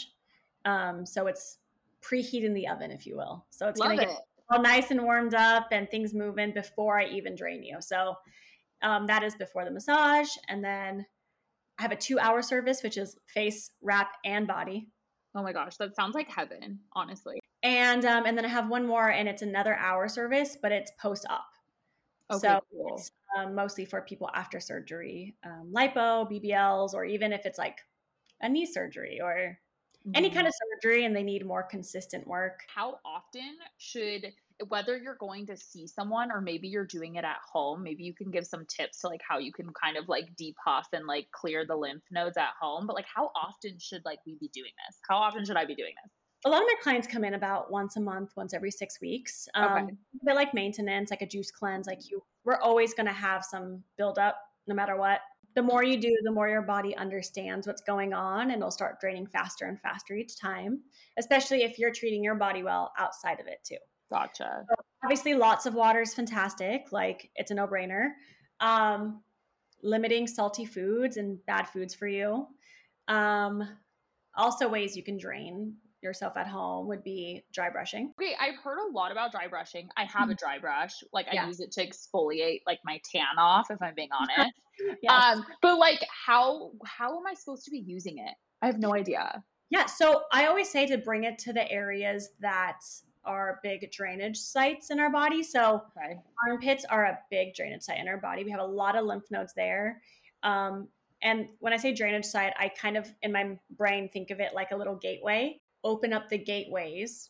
[0.65, 1.57] Um, so it's
[2.01, 3.45] preheating the oven, if you will.
[3.49, 4.15] So it's going to get
[4.49, 7.77] all nice and warmed up and things moving before I even drain you.
[7.81, 8.15] So
[8.81, 10.29] um, that is before the massage.
[10.47, 11.05] And then
[11.77, 14.87] I have a two hour service, which is face, wrap, and body.
[15.35, 17.39] Oh my gosh, that sounds like heaven, honestly.
[17.63, 20.91] And um, and then I have one more, and it's another hour service, but it's
[20.99, 21.45] post op.
[22.31, 22.95] Okay, so cool.
[22.97, 27.77] it's um, mostly for people after surgery, um, lipo, BBLs, or even if it's like
[28.41, 29.57] a knee surgery or
[30.05, 30.11] mm-hmm.
[30.15, 30.47] any kind mm-hmm.
[30.47, 32.61] of surgery and they need more consistent work.
[32.73, 34.33] How often should
[34.69, 38.13] whether you're going to see someone or maybe you're doing it at home, maybe you
[38.13, 41.27] can give some tips to like how you can kind of like depuff and like
[41.31, 42.87] clear the lymph nodes at home.
[42.87, 44.97] But like how often should like we be doing this?
[45.07, 46.11] How often should I be doing this?
[46.45, 49.47] A lot of my clients come in about once a month, once every six weeks.
[49.55, 49.95] Um, okay.
[50.23, 53.83] But like maintenance, like a juice cleanse, like you, we're always going to have some
[53.97, 55.21] buildup no matter what.
[55.55, 58.99] The more you do, the more your body understands what's going on and it'll start
[58.99, 60.81] draining faster and faster each time,
[61.17, 63.77] especially if you're treating your body well outside of it too.
[64.11, 64.63] Gotcha.
[64.69, 66.91] So obviously, lots of water is fantastic.
[66.91, 68.09] Like it's a no brainer.
[68.59, 69.23] Um,
[69.81, 72.47] limiting salty foods and bad foods for you.
[73.07, 73.67] Um,
[74.35, 78.13] also, ways you can drain yourself at home would be dry brushing.
[78.21, 79.89] Okay, I've heard a lot about dry brushing.
[79.97, 80.37] I have a Mm.
[80.37, 81.03] dry brush.
[81.11, 84.53] Like I use it to exfoliate like my tan off if I'm being honest.
[85.01, 85.23] Yes.
[85.37, 88.33] Um, but like how how am I supposed to be using it?
[88.61, 89.43] I have no idea.
[89.69, 92.79] Yeah, so I always say to bring it to the areas that
[93.25, 95.43] are big drainage sites in our body.
[95.43, 96.17] So Okay.
[96.47, 98.45] armpits are a big drainage site in our body.
[98.45, 100.01] We have a lot of lymph nodes there.
[100.43, 100.87] Um,
[101.21, 104.53] and when I say drainage site, I kind of in my brain think of it
[104.53, 105.59] like a little gateway.
[105.83, 107.29] Open up the gateways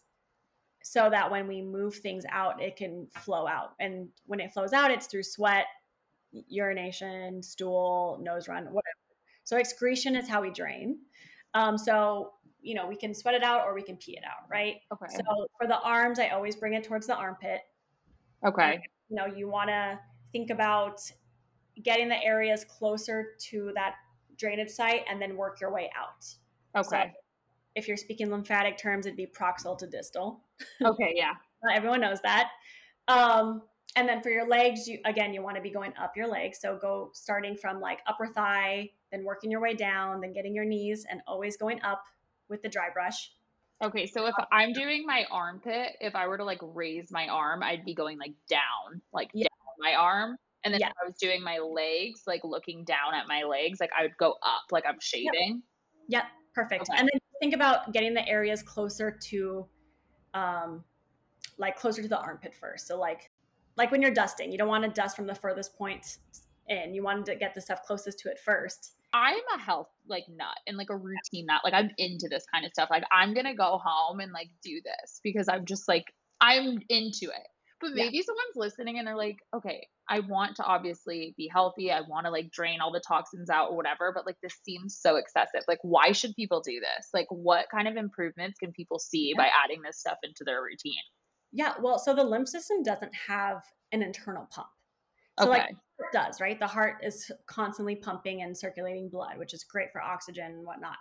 [0.84, 3.72] so that when we move things out, it can flow out.
[3.80, 5.66] And when it flows out, it's through sweat,
[6.32, 8.84] urination, stool, nose run, whatever.
[9.44, 11.00] So excretion is how we drain.
[11.54, 14.50] Um, so you know we can sweat it out or we can pee it out,
[14.50, 14.76] right?
[14.92, 15.14] Okay.
[15.16, 17.62] So for the arms, I always bring it towards the armpit
[18.46, 18.82] okay.
[19.10, 20.00] you know you want to
[20.32, 21.00] think about
[21.84, 23.96] getting the areas closer to that
[24.38, 26.26] drainage site and then work your way out
[26.76, 27.12] Okay.
[27.14, 27.20] So
[27.78, 30.42] if you're speaking lymphatic terms it'd be proximal to distal
[30.84, 31.32] okay, yeah.
[31.74, 32.50] Everyone knows that
[33.08, 33.62] um,
[33.96, 36.60] and then for your legs you again you want to be going up your legs
[36.62, 40.66] so go starting from like upper thigh then working your way down then getting your
[40.66, 42.04] knees and always going up
[42.50, 43.32] with the dry brush
[43.84, 47.62] Okay, so if I'm doing my armpit, if I were to like raise my arm,
[47.62, 49.48] I'd be going like down, like Yeah.
[49.50, 50.36] down my arm.
[50.64, 50.88] And then Yeah.
[50.88, 54.18] if I was doing my legs, like looking down at my legs, like I would
[54.18, 55.62] go up, like I'm shaving.
[56.08, 56.24] Yep,
[56.62, 56.90] perfect.
[56.90, 57.00] Okay.
[57.00, 59.66] And then think about getting the areas closer to,
[60.34, 60.84] um,
[61.58, 62.88] like closer to the armpit first.
[62.88, 63.30] So like,
[63.76, 66.18] like when you're dusting, you don't want to dust from the furthest point
[66.68, 66.94] in.
[66.94, 68.94] You want to get the stuff closest to it first.
[69.14, 71.62] I'm a health like nut and like a routine nut.
[71.64, 72.90] Like I'm into this kind of stuff.
[72.92, 76.06] Like I'm gonna go home and like do this because I'm just like
[76.42, 77.48] I'm into it.
[77.80, 78.06] But Yeah.
[78.06, 81.92] maybe someone's listening and they're like, okay, I want to obviously be healthy.
[81.92, 84.98] I want to like drain all the toxins out or whatever, but like this seems
[84.98, 85.62] so excessive.
[85.68, 87.10] Like, why should people do this?
[87.14, 90.94] Like, what kind of improvements can people see by adding this stuff into their routine?
[91.52, 91.74] Yeah.
[91.82, 94.68] Well, so the lymph system doesn't have an internal pump.
[95.40, 95.60] So Okay.
[95.60, 96.60] like it does, right?
[96.60, 100.98] The heart is constantly pumping and circulating blood, which is great for oxygen and whatnot.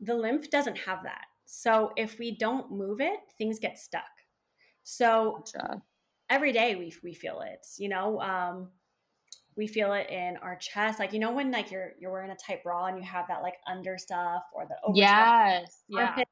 [0.00, 1.24] The lymph doesn't have that.
[1.46, 4.04] So if we don't move it, things get stuck.
[4.82, 5.82] So gotcha.
[6.30, 8.70] Every day we we feel it you know um
[9.56, 12.36] we feel it in our chest like you know when like you're you're wearing a
[12.36, 15.84] tight bra and you have that like under stuff or the over Yes.
[15.88, 16.22] Yeah.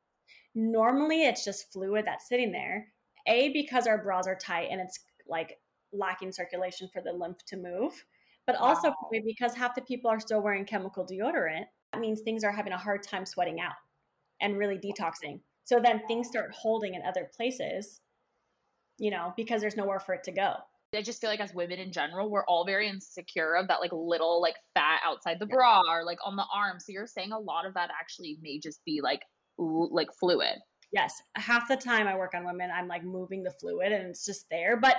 [0.55, 2.93] normally it's just fluid that's sitting there
[3.27, 5.61] a because our bras are tight and it's like
[5.93, 8.05] lacking circulation for the lymph to move
[8.47, 8.97] but also Wow.
[9.01, 12.73] probably because half the people are still wearing chemical deodorant that means things are having
[12.73, 13.75] a hard time sweating out
[14.43, 18.02] and really detoxing so then things start holding in other places
[18.99, 20.55] you know because there's nowhere for it to go
[20.95, 23.93] I just feel like as women in general, we're all very insecure of that like
[23.93, 26.79] little like fat outside the bra or like on the arm.
[26.81, 29.23] So you're saying a lot of that actually may just be like
[29.57, 30.59] like fluid.
[30.93, 34.27] Yes, half the time I work on women, I'm like moving the fluid and it's
[34.27, 34.77] just there.
[34.77, 34.97] But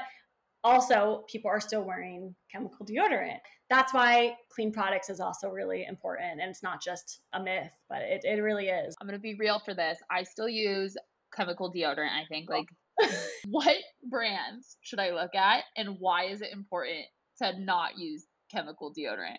[0.64, 3.40] also, people are still wearing chemical deodorant.
[3.70, 6.42] That's why clean products is also really important.
[6.42, 8.96] And it's not just a myth, but it, it really is.
[9.00, 10.00] I'm gonna be real for this.
[10.10, 10.98] I still use
[11.36, 12.18] chemical deodorant.
[12.18, 12.56] I think oh.
[12.56, 12.70] like
[13.50, 13.76] what
[14.10, 17.06] brands should I look at and why is it important
[17.42, 19.38] to not use chemical deodorant?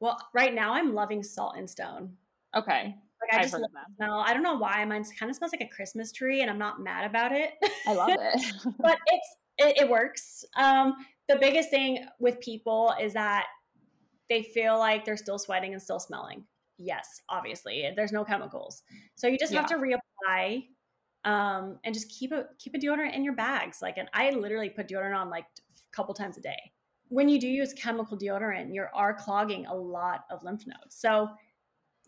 [0.00, 2.16] Well, right now I'm loving Salt and Stone.
[2.56, 4.24] Okay, Like I I've just heard love the smell.
[4.26, 6.80] I don't know why mine kind of smells like a Christmas tree, and I'm not
[6.80, 7.50] mad about it.
[7.86, 8.56] I love it.
[8.78, 10.44] but it's it, it works.
[10.56, 10.94] Um,
[11.28, 13.46] the biggest thing with people is that
[14.28, 16.44] they feel like they're still sweating and still smelling.
[16.78, 18.82] Yes, obviously, there's no chemicals,
[19.14, 20.64] so you just have to reapply
[21.24, 23.80] um, and just keep a keep a deodorant in your bags.
[23.80, 26.72] Like, and I literally put deodorant on like a couple times a day.
[27.08, 30.96] When you do use chemical deodorant, you are clogging a lot of lymph nodes.
[30.96, 31.28] So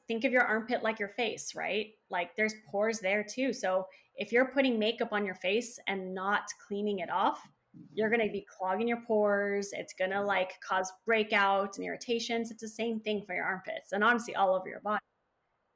[0.08, 1.88] think of your armpit like your face, right?
[2.10, 3.52] Like there's pores there too.
[3.52, 7.46] So if you're putting makeup on your face and not cleaning it off,
[7.92, 9.70] you're going to be clogging your pores.
[9.72, 12.50] It's going to like cause breakouts and irritations.
[12.50, 15.02] It's the same thing for your armpits and honestly all over your body.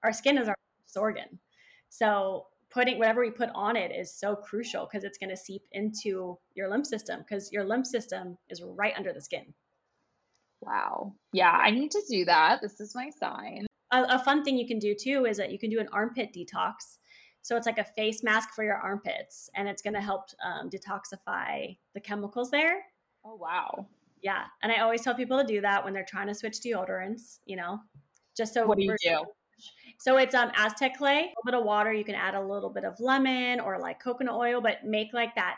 [0.02, 0.56] Our skin is our
[0.96, 1.38] organ.
[1.90, 5.62] So putting whatever we put on it is so crucial because it's going to seep
[5.72, 9.52] into your lymph system because your lymph system is right under the skin.
[10.60, 11.14] wow.
[11.32, 12.60] Yeah, I need to do that.
[12.62, 13.66] This is my sign.
[13.90, 16.34] a, a fun thing you can do too is that you can do an armpit
[16.34, 16.98] detox.
[17.42, 20.68] So it's like a face mask for your armpits, and it's going to help um,
[20.68, 22.84] detoxify the chemicals there.
[23.24, 23.86] Oh wow.
[24.22, 27.38] Yeah, and I always tell people to do that when they're trying to switch deodorants.
[27.46, 27.80] You know,
[28.36, 29.24] just so What do you do?
[30.00, 31.92] So it's um Aztec clay, a little bit of water.
[31.92, 35.34] You can add a little bit of lemon or like coconut oil, but make like
[35.34, 35.56] that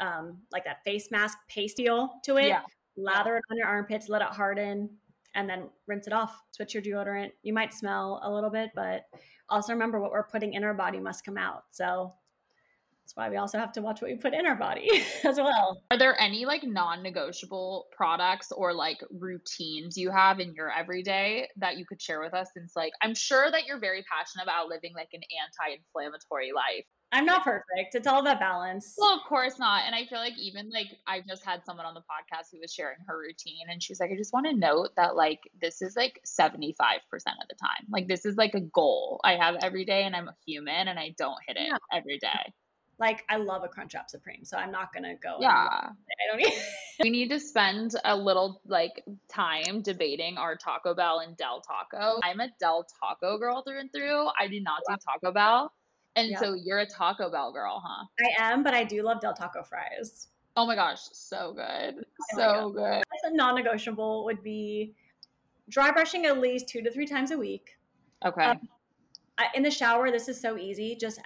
[0.00, 2.46] um like that face mask paste deal to it.
[2.46, 2.62] Yeah.
[2.96, 4.88] Lather it on your armpits, let it harden,
[5.34, 6.40] and then rinse it off.
[6.52, 7.32] Switch your deodorant.
[7.42, 9.06] You might smell a little bit, but
[9.48, 11.64] also remember what we're putting in our body must come out.
[11.72, 12.14] So
[13.02, 14.88] that's why we also have to watch what we put in our body
[15.24, 15.82] as well.
[15.90, 21.48] Are there any like non negotiable products or like routines you have in your everyday
[21.56, 22.48] that you could share with us?
[22.54, 26.84] Since like I'm sure that you're very passionate about living like an anti inflammatory life.
[27.14, 27.94] I'm not perfect.
[27.94, 28.94] It's all about balance.
[28.96, 29.82] Well, of course not.
[29.84, 32.72] And I feel like even like I just had someone on the podcast who was
[32.72, 35.82] sharing her routine and she was like, I just want to note that like this
[35.82, 36.70] is like 75%
[37.10, 37.86] of the time.
[37.90, 40.98] Like this is like a goal I have every day and I'm a human and
[40.98, 41.76] I don't hit it yeah.
[41.92, 42.54] every day.
[42.98, 45.38] Like I love a Crunchwrap Supreme, so I'm not gonna go.
[45.40, 45.92] Yeah, I
[46.28, 46.52] don't need.
[47.02, 52.20] we need to spend a little like time debating our Taco Bell and Del Taco.
[52.22, 54.28] I'm a Del Taco girl through and through.
[54.38, 55.72] I do not do Taco Bell.
[56.14, 56.40] And yep.
[56.40, 58.04] so you're a Taco Bell girl, huh?
[58.20, 60.28] I am, but I do love Del Taco fries.
[60.56, 62.04] Oh my gosh, so good.
[62.34, 63.02] Oh so good.
[63.24, 64.94] A non negotiable would be
[65.68, 67.78] dry brushing at least two to three times a week.
[68.24, 68.44] Okay.
[68.44, 68.60] Um,
[69.54, 70.94] in the shower, this is so easy.
[70.94, 71.20] Just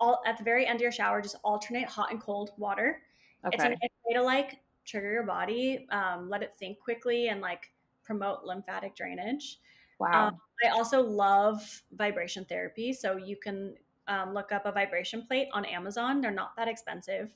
[0.00, 3.02] all at the very end of your shower, just alternate hot and cold water.
[3.46, 3.56] Okay.
[3.56, 7.70] It's a way to like trigger your body, um, let it think quickly, and like
[8.04, 9.58] promote lymphatic drainage.
[9.98, 10.28] Wow.
[10.28, 12.92] Um, I also love vibration therapy.
[12.92, 13.74] So you can
[14.08, 16.20] um, look up a vibration plate on Amazon.
[16.20, 17.30] They're not that expensive.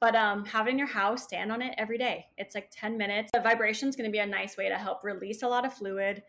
[0.00, 2.26] But um, have it in your house, stand on it every day.
[2.38, 3.30] It's like 10 minutes.
[3.34, 5.74] The vibration is going to be a nice way to help release a lot of
[5.74, 6.22] fluid,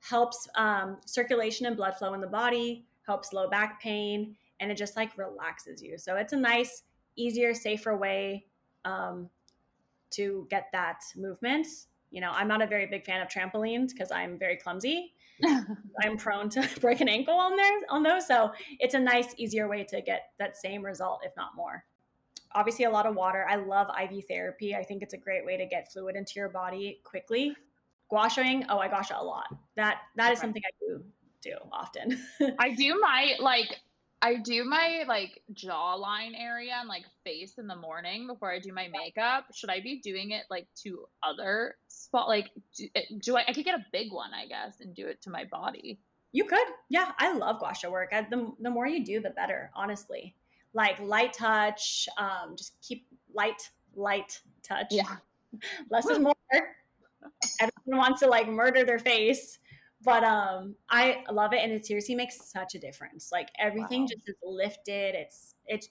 [0.00, 4.76] helps um, circulation and blood flow in the body, helps low back pain, and it
[4.76, 5.98] just like relaxes you.
[5.98, 6.82] So it's a nice,
[7.16, 8.46] easier, safer way
[8.84, 9.28] um,
[10.10, 11.66] to get that movement.
[12.10, 15.14] You know, I'm not a very big fan of trampolines because I'm very clumsy.
[16.02, 18.26] I'm prone to break an ankle on there on those.
[18.26, 21.84] So it's a nice, easier way to get that same result, if not more.
[22.52, 23.46] Obviously, a lot of water.
[23.48, 24.74] I love IV therapy.
[24.74, 27.54] I think it's a great way to get fluid into your body quickly.
[28.08, 29.46] Gua sha-ing, oh, I gua sha a lot.
[29.76, 31.04] That that is something I do
[31.42, 32.18] do often.
[32.58, 33.80] I do my like
[34.20, 38.72] I do my like jawline area and like face in the morning before I do
[38.72, 39.44] my makeup.
[39.54, 42.26] Should I be doing it like to other spot?
[42.26, 43.44] Like, do, eh, do I?
[43.46, 46.00] I could get a big one, I guess, and do it to my body.
[46.32, 47.12] You could, yeah.
[47.18, 48.10] I love gua sha work.
[48.12, 49.70] I, the the more you do, the better.
[49.76, 50.34] Honestly,
[50.74, 52.08] like light touch.
[52.18, 54.88] Um, just keep light, light touch.
[54.90, 55.16] Yeah,
[55.90, 56.34] less is more.
[57.60, 59.58] Everyone wants to like murder their face
[60.02, 63.30] but um i love it and it seriously makes such a difference.
[63.32, 64.08] Like everything wow.
[64.08, 65.14] just is lifted.
[65.14, 65.88] It's it's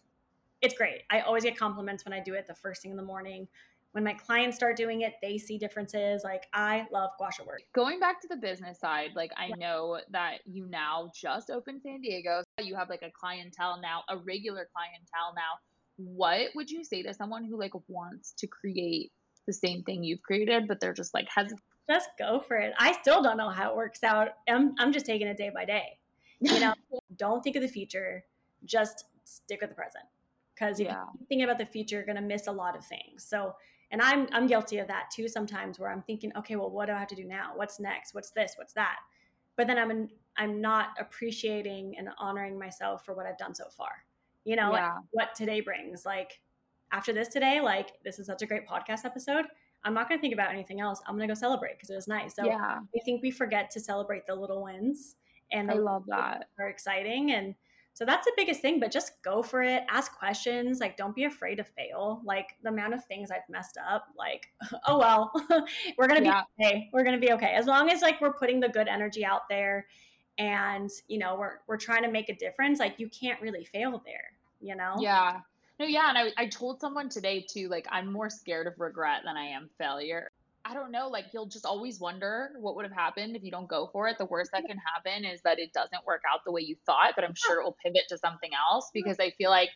[0.61, 1.03] it's great.
[1.09, 3.47] I always get compliments when i do it the first thing in the morning.
[3.93, 6.23] When my clients start doing it they see differences.
[6.23, 7.61] Like i love guasha work.
[7.73, 12.01] Going back to the business side like i know that you now just opened san
[12.01, 12.43] diego.
[12.59, 15.59] So you have like a clientele now a regular clientele now.
[15.97, 19.11] What would you say to someone who like wants to create
[19.47, 22.73] the same thing you've created but they're just like hesitant just go for it.
[22.77, 24.29] I still don't know how it works out.
[24.47, 25.97] I'm, I'm just taking it day by day.
[26.39, 26.73] You know,
[27.15, 28.23] don't think of the future,
[28.65, 30.05] just stick with the present.
[30.53, 31.05] Because if yeah.
[31.19, 33.23] you think about the future, you're going to miss a lot of things.
[33.23, 33.55] So,
[33.91, 36.93] and I'm I'm guilty of that too sometimes, where I'm thinking, okay, well, what do
[36.93, 37.51] I have to do now?
[37.55, 38.13] What's next?
[38.13, 38.55] What's this?
[38.57, 38.97] What's that?
[39.55, 43.65] But then I'm in, I'm not appreciating and honoring myself for what I've done so
[43.69, 43.91] far.
[44.45, 44.93] You know, yeah.
[44.93, 46.05] like what today brings.
[46.05, 46.39] Like
[46.91, 49.45] after this today, like this is such a great podcast episode
[49.87, 51.01] I'm not going to think about anything else.
[51.07, 52.35] I'm going to go celebrate because it was nice.
[52.35, 52.79] So yeah.
[52.79, 55.15] I think we forget to celebrate the little wins
[55.53, 57.31] and I love that are exciting.
[57.31, 57.55] And
[57.93, 59.83] so that's the biggest thing, but just go for it.
[59.89, 60.81] Ask questions.
[60.81, 62.21] Like, don't be afraid to fail.
[62.25, 64.47] Like the amount of things I've messed up, like,
[64.87, 65.31] oh, well,
[65.97, 66.41] we're going to yeah.
[66.59, 66.89] be okay.
[66.91, 67.53] We're going to be okay.
[67.53, 69.87] As long as like we're putting the good energy out there
[70.37, 72.77] and, you know, we're, we're trying to make a difference.
[72.79, 74.95] Like you can't really fail there, you know?
[74.99, 75.39] Yeah.
[75.79, 79.21] No, yeah, and I, I told someone today too, like I'm more scared of regret
[79.25, 80.29] than I am failure.
[80.65, 83.69] I don't know, like you'll just always wonder what would have happened if you don't
[83.69, 84.17] go for it.
[84.17, 87.13] The worst that can happen is that it doesn't work out the way you thought,
[87.15, 89.69] but I'm sure it will pivot to something else because I feel like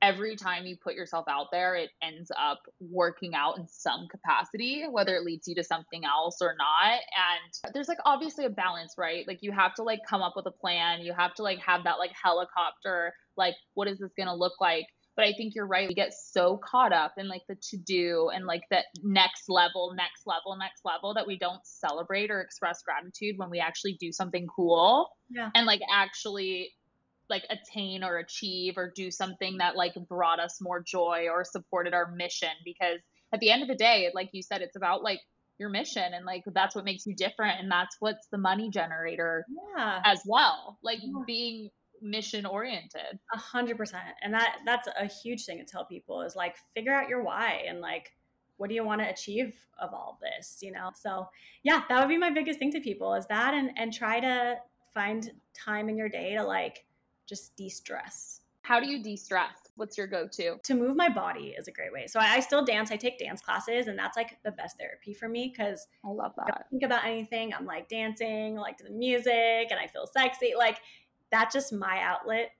[0.00, 4.84] every time you put yourself out there, it ends up working out in some capacity,
[4.88, 6.92] whether it leads you to something else or not.
[6.92, 9.26] And there's like obviously a balance, right?
[9.26, 11.00] Like you have to like come up with a plan.
[11.02, 14.60] You have to like have that like helicopter, like what is this going to look
[14.60, 14.86] like?
[15.18, 15.88] But I think you're right.
[15.88, 19.92] We get so caught up in like the to do and like the next level,
[19.96, 24.12] next level, next level that we don't celebrate or express gratitude when we actually do
[24.12, 25.50] something cool yeah.
[25.56, 26.70] and like actually
[27.28, 31.94] like attain or achieve or do something that like brought us more joy or supported
[31.94, 33.00] our mission because
[33.32, 35.20] at the end of the day like you said it's about like
[35.58, 39.44] your mission and like that's what makes you different and that's what's the money generator
[39.76, 40.00] yeah.
[40.04, 41.10] as well like yeah.
[41.26, 41.68] being
[42.02, 43.18] mission oriented.
[43.32, 44.04] A hundred percent.
[44.22, 47.64] And that that's a huge thing to tell people is like figure out your why
[47.68, 48.12] and like
[48.56, 50.90] what do you want to achieve of all this you know?
[50.94, 51.28] So
[51.62, 54.56] yeah that would be my biggest thing to people is that and and try to
[54.94, 56.84] find time in your day to like
[57.28, 58.40] just de-stress.
[58.62, 59.56] How do you de-stress?
[59.76, 60.56] What's your go-to?
[60.62, 62.06] To move my body is a great way.
[62.06, 62.90] So I, I still dance.
[62.90, 66.32] I take dance classes and that's like the best therapy for me because i love
[66.36, 67.54] that I don't think about anything.
[67.54, 70.54] I'm like dancing like to the music and i feel sexy.
[70.56, 70.80] Like
[71.30, 72.50] that's just my outlet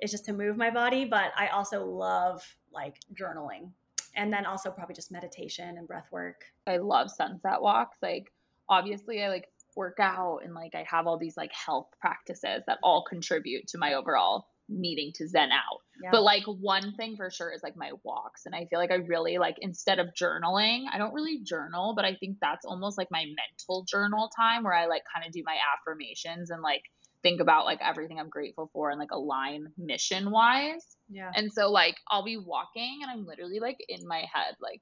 [0.00, 2.42] is just to move my body but i also love
[2.72, 3.70] like journaling
[4.16, 8.32] and then also probably just meditation and breath work i love sunset walks like
[8.68, 12.78] obviously i like work out and like i have all these like health practices that
[12.82, 16.10] all contribute to my overall needing to zen out yeah.
[16.10, 18.96] but like one thing for sure is like my walks and i feel like i
[18.96, 23.08] really like instead of journaling i don't really journal but i think that's almost like
[23.10, 26.82] my mental journal time where i like kind of do my affirmations and like
[27.22, 30.96] think about like everything I'm grateful for and like align mission wise.
[31.08, 31.30] Yeah.
[31.34, 34.80] And so like I'll be walking and I'm literally like in my head like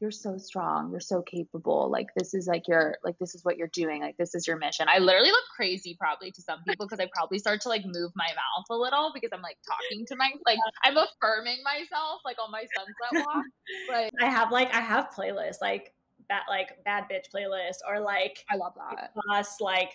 [0.00, 1.88] you're so strong, you're so capable.
[1.90, 4.02] Like this is like your like this is what you're doing.
[4.02, 4.86] Like this is your mission.
[4.92, 8.10] I literally look crazy probably to some people because I probably start to like move
[8.14, 12.36] my mouth a little because I'm like talking to my like I'm affirming myself like
[12.44, 13.44] on my sunset walk.
[13.88, 15.94] But I have like I have playlists like
[16.28, 19.12] that like bad bitch playlist or like I love that.
[19.14, 19.90] Plus like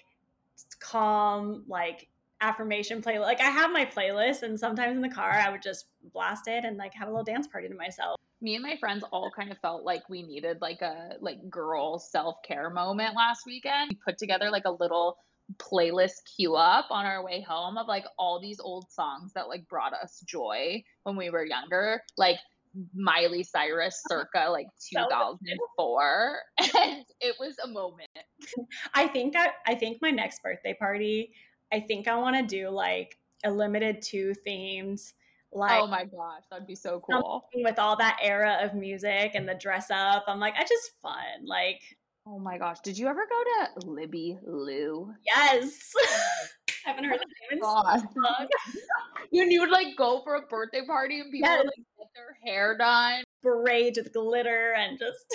[0.79, 2.09] calm like
[2.41, 3.21] affirmation playlist.
[3.21, 6.65] Like I have my playlist, and sometimes in the car I would just blast it
[6.65, 8.17] and like have a little dance party to myself.
[8.41, 11.99] Me and my friends all kind of felt like we needed like a like girl
[11.99, 13.89] self care moment last weekend.
[13.89, 15.17] We put together like a little
[15.57, 19.67] playlist queue up on our way home of like all these old songs that like
[19.67, 22.01] brought us joy when we were younger.
[22.17, 22.37] Like
[22.93, 26.39] Miley Cyrus circa like 2004
[26.75, 28.09] and it was a moment.
[28.93, 31.33] I think I, I think my next birthday party,
[31.71, 35.01] I think I want to do like a Limited Too themed
[35.51, 37.45] like Oh my gosh, that'd be so cool.
[37.55, 40.25] With all that era of music and the dress up.
[40.27, 41.45] I'm like I just fun.
[41.45, 41.81] Like
[42.27, 45.11] Oh my gosh, did you ever go to Libby Lu?
[45.25, 45.93] Yes.
[46.85, 48.47] Haven't heard the oh name in so long.
[49.31, 51.59] when you would like go for a birthday party and people yes.
[51.59, 55.25] would like get their hair done, braids with glitter, and just.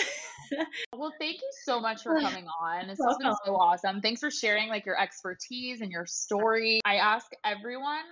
[0.97, 2.89] well, thank you so much for coming on.
[2.89, 4.01] This has been so awesome.
[4.01, 6.81] Thanks for sharing like your expertise and your story.
[6.85, 8.05] I ask everyone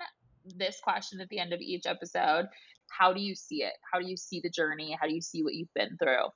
[0.56, 2.46] this question at the end of each episode.
[2.90, 3.72] How do you see it?
[3.90, 4.96] How do you see the journey?
[5.00, 6.26] How do you see what you've been through?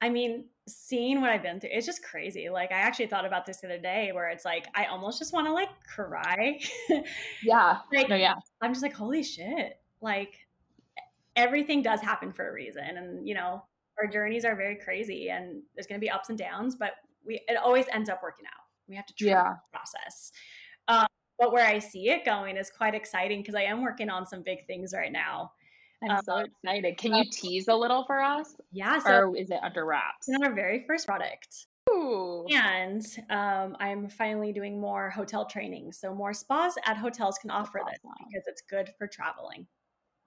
[0.00, 2.48] I mean, seeing what I've been through, it's just crazy.
[2.48, 5.32] Like, I actually thought about this the other day where it's like, I almost just
[5.32, 6.60] want to like cry.
[7.42, 7.78] Yeah.
[7.92, 8.34] like, no, yeah.
[8.60, 9.80] I'm just like, holy shit.
[10.00, 10.46] Like,
[11.34, 12.84] everything does happen for a reason.
[12.84, 13.62] And, you know,
[13.98, 16.92] our journeys are very crazy and there's going to be ups and downs, but
[17.24, 18.64] we, it always ends up working out.
[18.88, 19.54] We have to trust yeah.
[19.54, 20.32] the process.
[20.88, 21.06] Um,
[21.38, 24.42] but where I see it going is quite exciting because I am working on some
[24.42, 25.52] big things right now.
[26.02, 26.98] I'm um, so excited.
[26.98, 28.54] Can you tease a little for us?
[28.72, 28.98] Yeah.
[28.98, 30.28] So or is it under wraps?
[30.28, 31.66] It's our very first product.
[31.90, 32.46] Ooh.
[32.50, 35.92] And um, I'm finally doing more hotel training.
[35.92, 38.26] So more spas at hotels can offer That's this awesome.
[38.28, 39.66] because it's good for traveling.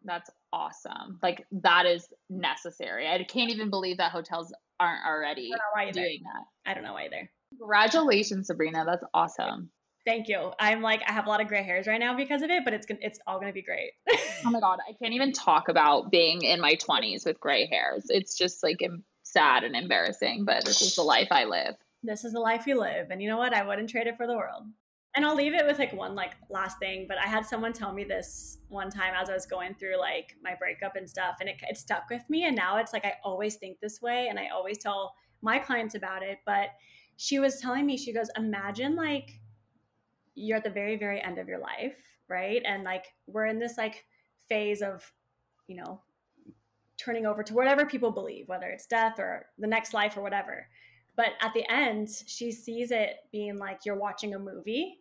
[0.04, 1.20] That's awesome.
[1.22, 3.08] Like that is necessary.
[3.08, 5.52] I can't even believe that hotels aren't already
[5.92, 6.70] doing that.
[6.70, 7.30] I don't know either.
[7.58, 8.86] Congratulations, Sabrina.
[8.86, 9.70] That's awesome.
[10.10, 10.52] Thank you.
[10.58, 12.74] I'm like I have a lot of gray hairs right now because of it, but
[12.74, 13.92] it's gonna it's all gonna be great.
[14.44, 18.08] oh my god, I can't even talk about being in my 20s with gray hairs.
[18.10, 18.80] It's just like
[19.22, 21.76] sad and embarrassing, but this is the life I live.
[22.02, 23.54] This is the life you live, and you know what?
[23.54, 24.64] I wouldn't trade it for the world.
[25.16, 27.94] And I'll leave it with like one like last thing, but I had someone tell
[27.94, 31.48] me this one time as I was going through like my breakup and stuff, and
[31.48, 32.46] it, it stuck with me.
[32.46, 35.94] And now it's like I always think this way, and I always tell my clients
[35.94, 36.40] about it.
[36.48, 36.70] But
[37.18, 39.40] she was telling me, she goes, imagine like
[40.40, 41.96] you're at the very very end of your life
[42.30, 42.62] right?
[42.66, 44.06] And like we're in this like
[44.48, 45.12] phase of
[45.68, 46.02] you know
[46.98, 50.68] turning over to whatever people believe whether it's death or the next life or whatever.
[51.18, 55.00] But at the end she sees it being like you're watching a movie.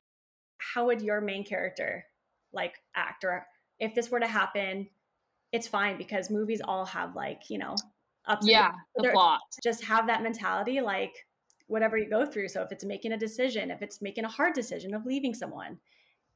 [0.56, 2.04] How would your main character
[2.52, 3.24] like act?
[3.24, 3.46] Or
[3.78, 4.88] if this were to happen
[5.50, 7.74] it's fine because movies all have like you know
[8.26, 9.40] ups yeah the plot.
[9.62, 11.24] just have that mentality like
[11.68, 12.48] whatever you go through.
[12.48, 15.78] So if it's making a decision, if it's making a hard decision of leaving someone,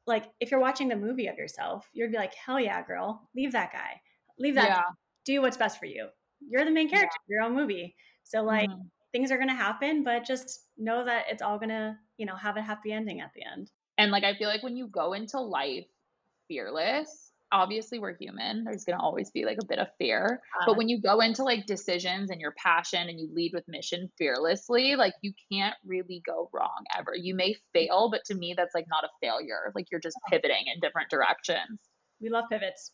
[0.07, 3.51] like if you're watching the movie of yourself, you'd be like, hell yeah, girl, leave
[3.51, 3.99] that guy,
[4.39, 4.81] leave that, yeah.
[5.25, 6.07] do what's best for you.
[6.39, 7.35] You're the main character yeah.
[7.35, 7.95] your own movie.
[8.23, 8.81] So like mm-hmm.
[9.11, 12.35] things are going to happen, but just know that it's all going to, you know,
[12.35, 13.71] have a happy ending at the end.
[13.97, 15.85] And like, I feel like when you go into life
[16.47, 17.22] fearless,
[17.53, 18.63] obviously we're human.
[18.65, 20.41] There's going to always be like a bit of fear.
[20.59, 23.63] Uh, but when you go into like decisions and your passion and you lead with
[23.67, 27.13] mission fearlessly, like you can't really go wrong ever.
[27.15, 29.71] You may fail, but to me, that's like not a failure.
[29.75, 31.79] Like you're just pivoting in different directions.
[32.19, 32.91] We love pivots.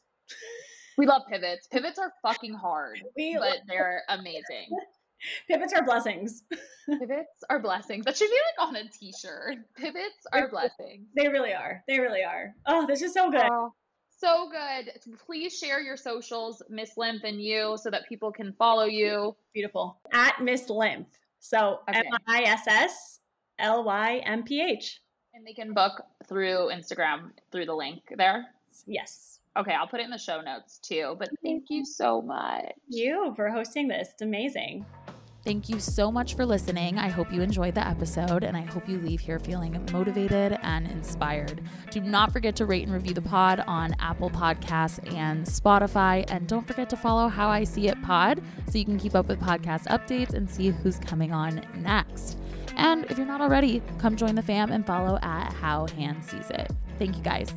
[0.97, 1.67] We love pivots.
[1.71, 4.67] Pivots are fucking hard, we but they're amazing.
[5.49, 6.43] Pivots are blessings.
[6.89, 8.05] Pivots are blessings.
[8.05, 9.57] That should be like on a t-shirt.
[9.77, 11.07] Pivots are blessings.
[11.15, 11.83] They really are.
[11.87, 12.53] They really are.
[12.65, 13.47] Oh, this is so good.
[13.51, 13.73] Oh,
[14.19, 14.91] so good.
[15.25, 19.35] Please share your socials, Miss Lymph and you, so that people can follow you.
[19.53, 19.97] Beautiful.
[20.13, 21.07] At Miss Lymph.
[21.39, 23.19] So M I S S
[23.59, 24.99] L Y M P H.
[25.33, 28.47] And they can book through Instagram through the link there.
[28.85, 29.39] Yes.
[29.57, 31.15] Okay, I'll put it in the show notes too.
[31.17, 32.71] But thank you so much.
[32.87, 34.09] You for hosting this.
[34.11, 34.85] It's amazing.
[35.49, 36.99] Thank you so much for listening.
[36.99, 40.85] I hope you enjoyed the episode and I hope you leave here feeling motivated and
[40.85, 41.63] inspired.
[41.89, 46.23] Do not forget to rate and review the pod on Apple Podcasts and Spotify.
[46.29, 49.27] And don't forget to follow How I See It Pod so you can keep up
[49.27, 52.37] with podcast updates and see who's coming on next.
[52.75, 56.51] And if you're not already, come join the fam and follow at How Han Sees
[56.51, 56.71] It.
[56.99, 57.51] Thank you guys.